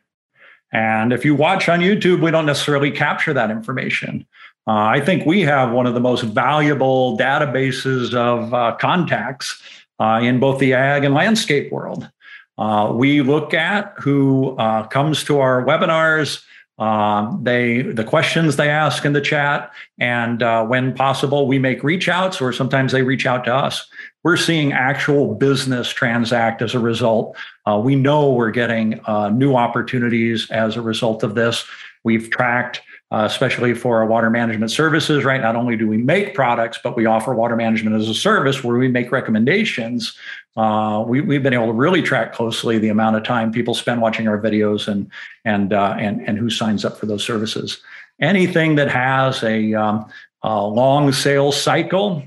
And 0.71 1.13
if 1.13 1.23
you 1.23 1.35
watch 1.35 1.69
on 1.69 1.79
YouTube, 1.79 2.21
we 2.21 2.31
don't 2.31 2.47
necessarily 2.47 2.89
capture 2.89 3.33
that 3.33 3.51
information. 3.51 4.25
Uh, 4.65 4.71
I 4.71 4.99
think 4.99 5.27
we 5.27 5.41
have 5.41 5.71
one 5.71 5.85
of 5.85 5.93
the 5.93 5.99
most 5.99 6.23
valuable 6.23 7.17
databases 7.19 8.15
of 8.15 8.51
uh, 8.51 8.75
contacts 8.77 9.61
uh, 9.99 10.19
in 10.23 10.39
both 10.39 10.59
the 10.59 10.73
ag 10.73 11.03
and 11.03 11.13
landscape 11.13 11.71
world. 11.71 12.09
Uh, 12.57 12.91
we 12.95 13.21
look 13.21 13.53
at 13.53 13.93
who 13.99 14.55
comes 14.89 15.23
to 15.25 15.39
our 15.39 15.63
webinars, 15.63 16.43
um, 16.79 17.39
they 17.43 17.83
the 17.83 18.03
questions 18.03 18.55
they 18.55 18.69
ask 18.69 19.05
in 19.05 19.13
the 19.13 19.21
chat, 19.21 19.71
and 19.99 20.41
uh, 20.41 20.65
when 20.65 20.93
possible, 20.93 21.47
we 21.47 21.59
make 21.59 21.83
reach 21.83 22.09
outs, 22.09 22.41
or 22.41 22.51
sometimes 22.51 22.91
they 22.91 23.03
reach 23.03 23.25
out 23.25 23.43
to 23.45 23.53
us. 23.53 23.87
We're 24.23 24.37
seeing 24.37 24.73
actual 24.73 25.35
business 25.35 25.89
transact 25.89 26.61
as 26.61 26.73
a 26.73 26.79
result. 26.79 27.35
Uh, 27.67 27.79
we 27.83 27.95
know 27.95 28.31
we're 28.31 28.51
getting 28.51 28.99
uh, 29.05 29.29
new 29.29 29.55
opportunities 29.55 30.49
as 30.49 30.75
a 30.75 30.81
result 30.81 31.23
of 31.23 31.35
this. 31.35 31.65
We've 32.03 32.29
tracked 32.29 32.81
uh, 33.13 33.25
especially 33.25 33.75
for 33.75 33.99
our 33.99 34.07
water 34.07 34.31
management 34.31 34.71
services, 34.71 35.23
right? 35.23 35.39
Not 35.39 35.55
only 35.55 35.77
do 35.77 35.87
we 35.87 35.97
make 35.97 36.33
products, 36.33 36.79
but 36.83 36.97
we 36.97 37.05
offer 37.05 37.35
water 37.35 37.55
management 37.55 37.95
as 37.95 38.09
a 38.09 38.13
service 38.13 38.63
where 38.63 38.75
we 38.75 38.87
make 38.87 39.11
recommendations. 39.11 40.17
Uh, 40.57 41.05
we, 41.07 41.19
have 41.35 41.43
been 41.43 41.53
able 41.53 41.67
to 41.67 41.73
really 41.73 42.01
track 42.01 42.33
closely 42.33 42.79
the 42.79 42.89
amount 42.89 43.15
of 43.15 43.23
time 43.23 43.51
people 43.51 43.75
spend 43.75 44.01
watching 44.01 44.27
our 44.27 44.41
videos 44.41 44.87
and 44.87 45.11
and 45.45 45.73
uh, 45.73 45.95
and 45.99 46.27
and 46.27 46.39
who 46.39 46.49
signs 46.49 46.83
up 46.83 46.97
for 46.97 47.05
those 47.05 47.23
services. 47.23 47.81
Anything 48.19 48.75
that 48.75 48.89
has 48.89 49.43
a, 49.43 49.75
um, 49.75 50.05
a 50.41 50.65
long 50.65 51.11
sales 51.11 51.59
cycle 51.59 52.23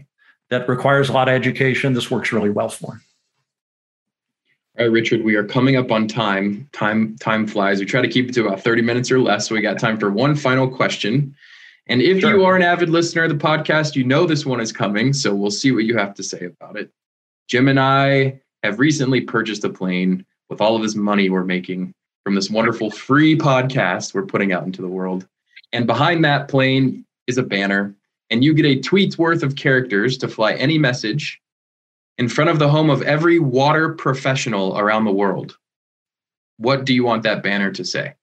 that 0.50 0.68
requires 0.68 1.08
a 1.08 1.12
lot 1.12 1.28
of 1.28 1.34
education, 1.34 1.94
this 1.94 2.12
works 2.12 2.30
really 2.30 2.50
well 2.50 2.68
for. 2.68 3.00
All 4.78 4.84
right, 4.84 4.92
Richard, 4.92 5.24
we 5.24 5.36
are 5.36 5.44
coming 5.44 5.76
up 5.76 5.90
on 5.90 6.06
time. 6.06 6.68
Time 6.72 7.16
time 7.16 7.46
flies. 7.46 7.80
We 7.80 7.86
try 7.86 8.02
to 8.02 8.08
keep 8.08 8.28
it 8.28 8.32
to 8.34 8.46
about 8.46 8.60
30 8.60 8.82
minutes 8.82 9.10
or 9.10 9.18
less. 9.18 9.48
So 9.48 9.54
we 9.54 9.62
got 9.62 9.78
time 9.78 9.98
for 9.98 10.10
one 10.10 10.36
final 10.36 10.68
question. 10.68 11.34
And 11.86 12.02
if 12.02 12.20
sure. 12.20 12.36
you 12.36 12.44
are 12.44 12.56
an 12.56 12.62
avid 12.62 12.90
listener 12.90 13.24
of 13.24 13.30
the 13.30 13.36
podcast, 13.36 13.96
you 13.96 14.04
know 14.04 14.26
this 14.26 14.44
one 14.44 14.60
is 14.60 14.72
coming. 14.72 15.14
So 15.14 15.34
we'll 15.34 15.50
see 15.50 15.72
what 15.72 15.84
you 15.84 15.96
have 15.96 16.12
to 16.16 16.22
say 16.22 16.44
about 16.44 16.76
it. 16.76 16.90
Jim 17.48 17.68
and 17.68 17.80
I 17.80 18.38
have 18.62 18.78
recently 18.78 19.22
purchased 19.22 19.64
a 19.64 19.70
plane 19.70 20.26
with 20.50 20.60
all 20.60 20.76
of 20.76 20.82
this 20.82 20.94
money 20.94 21.30
we're 21.30 21.44
making 21.44 21.94
from 22.22 22.34
this 22.34 22.50
wonderful 22.50 22.90
free 22.90 23.38
podcast 23.38 24.12
we're 24.12 24.26
putting 24.26 24.52
out 24.52 24.64
into 24.64 24.82
the 24.82 24.88
world. 24.88 25.26
And 25.72 25.86
behind 25.86 26.22
that 26.26 26.48
plane 26.48 27.06
is 27.26 27.38
a 27.38 27.42
banner. 27.42 27.94
And 28.28 28.44
you 28.44 28.52
get 28.52 28.66
a 28.66 28.78
tweet's 28.80 29.16
worth 29.16 29.42
of 29.42 29.56
characters 29.56 30.18
to 30.18 30.28
fly 30.28 30.52
any 30.54 30.76
message 30.76 31.40
in 32.18 32.28
front 32.28 32.50
of 32.50 32.58
the 32.58 32.68
home 32.68 32.90
of 32.90 33.02
every 33.02 33.38
water 33.38 33.90
professional 33.90 34.78
around 34.78 35.04
the 35.04 35.12
world. 35.12 35.56
What 36.58 36.84
do 36.84 36.94
you 36.94 37.04
want 37.04 37.22
that 37.24 37.42
banner 37.42 37.70
to 37.72 37.84
say? 37.84 38.14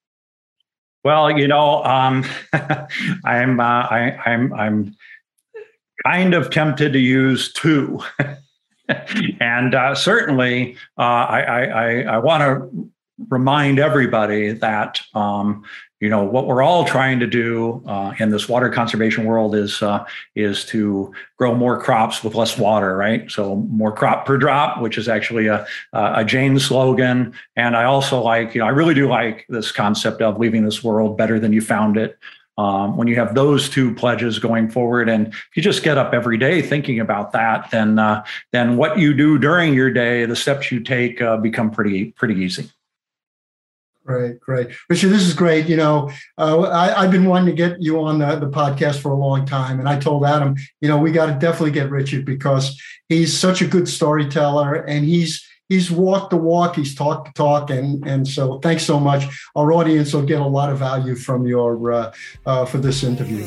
Well, 1.03 1.37
you 1.37 1.47
know, 1.47 1.83
um, 1.83 2.25
I'm 3.25 3.59
uh, 3.59 3.63
I, 3.63 4.17
I'm 4.25 4.53
I'm 4.53 4.95
kind 6.05 6.33
of 6.33 6.49
tempted 6.49 6.93
to 6.93 6.99
use 6.99 7.51
two, 7.51 7.99
and 9.39 9.75
uh, 9.75 9.95
certainly 9.95 10.77
uh, 10.97 11.01
I 11.01 11.41
I, 11.41 12.01
I 12.01 12.17
want 12.19 12.41
to 12.41 12.89
remind 13.29 13.79
everybody 13.79 14.53
that 14.53 15.01
um, 15.13 15.63
you 16.03 16.09
know 16.09 16.21
what 16.21 16.47
we're 16.47 16.61
all 16.61 16.83
trying 16.83 17.17
to 17.21 17.27
do 17.27 17.81
uh, 17.87 18.13
in 18.19 18.29
this 18.29 18.49
water 18.49 18.69
conservation 18.69 19.23
world 19.23 19.55
is 19.55 19.81
uh, 19.81 20.03
is 20.35 20.65
to 20.65 21.13
grow 21.37 21.55
more 21.55 21.81
crops 21.81 22.25
with 22.25 22.35
less 22.35 22.57
water 22.57 22.97
right? 22.97 23.31
So 23.31 23.55
more 23.55 23.93
crop 23.93 24.25
per 24.25 24.37
drop 24.37 24.81
which 24.81 24.97
is 24.97 25.07
actually 25.07 25.47
a, 25.47 25.65
a 25.93 26.25
Jain 26.25 26.59
slogan. 26.59 27.33
And 27.55 27.77
i 27.77 27.85
also 27.85 28.21
like 28.21 28.53
you 28.53 28.59
know 28.59 28.67
i 28.67 28.69
really 28.69 28.93
do 28.93 29.07
like 29.07 29.45
this 29.47 29.71
concept 29.71 30.21
of 30.21 30.37
leaving 30.37 30.65
this 30.65 30.83
world 30.83 31.17
better 31.17 31.39
than 31.39 31.53
you 31.53 31.61
found 31.61 31.95
it. 31.95 32.17
Um, 32.57 32.97
when 32.97 33.07
you 33.07 33.15
have 33.15 33.33
those 33.33 33.67
two 33.69 33.95
pledges 33.95 34.37
going 34.37 34.69
forward 34.69 35.07
and 35.09 35.27
if 35.27 35.51
you 35.55 35.63
just 35.63 35.83
get 35.83 35.97
up 35.97 36.13
every 36.13 36.37
day 36.37 36.61
thinking 36.61 36.99
about 36.99 37.31
that 37.31 37.71
then 37.71 37.97
uh, 37.97 38.23
then 38.51 38.77
what 38.77 38.99
you 38.99 39.15
do 39.15 39.39
during 39.39 39.73
your 39.73 39.89
day 39.89 40.25
the 40.25 40.35
steps 40.35 40.71
you 40.71 40.79
take 40.79 41.19
uh, 41.19 41.37
become 41.37 41.71
pretty 41.71 42.11
pretty 42.11 42.35
easy 42.35 42.69
Great, 44.05 44.39
great. 44.41 44.67
Richard, 44.89 45.09
this 45.09 45.21
is 45.21 45.33
great. 45.33 45.67
You 45.67 45.77
know, 45.77 46.11
uh, 46.37 46.69
I, 46.69 47.03
have 47.03 47.11
been 47.11 47.25
wanting 47.25 47.45
to 47.45 47.53
get 47.55 47.81
you 47.81 48.01
on 48.01 48.19
the, 48.19 48.35
the 48.35 48.49
podcast 48.49 48.99
for 48.99 49.11
a 49.11 49.17
long 49.17 49.45
time. 49.45 49.79
And 49.79 49.87
I 49.87 49.97
told 49.97 50.25
Adam, 50.25 50.55
you 50.81 50.89
know, 50.89 50.97
we 50.97 51.13
got 51.13 51.27
to 51.27 51.33
definitely 51.33 51.71
get 51.71 51.89
Richard 51.89 52.25
because 52.25 52.79
he's 53.07 53.37
such 53.37 53.61
a 53.61 53.67
good 53.67 53.87
storyteller 53.87 54.75
and 54.75 55.05
he's 55.05 55.47
he's 55.69 55.89
walked 55.89 56.31
the 56.31 56.37
walk, 56.37 56.75
he's 56.75 56.95
talked 56.95 57.27
the 57.27 57.33
talk. 57.33 57.69
And, 57.69 58.05
and 58.05 58.27
so 58.27 58.59
thanks 58.59 58.83
so 58.83 58.99
much. 58.99 59.23
Our 59.55 59.71
audience 59.71 60.13
will 60.13 60.23
get 60.23 60.41
a 60.41 60.45
lot 60.45 60.69
of 60.69 60.79
value 60.79 61.15
from 61.15 61.47
your 61.47 61.93
uh, 61.93 62.13
uh, 62.45 62.65
for 62.65 62.79
this 62.79 63.03
interview. 63.03 63.45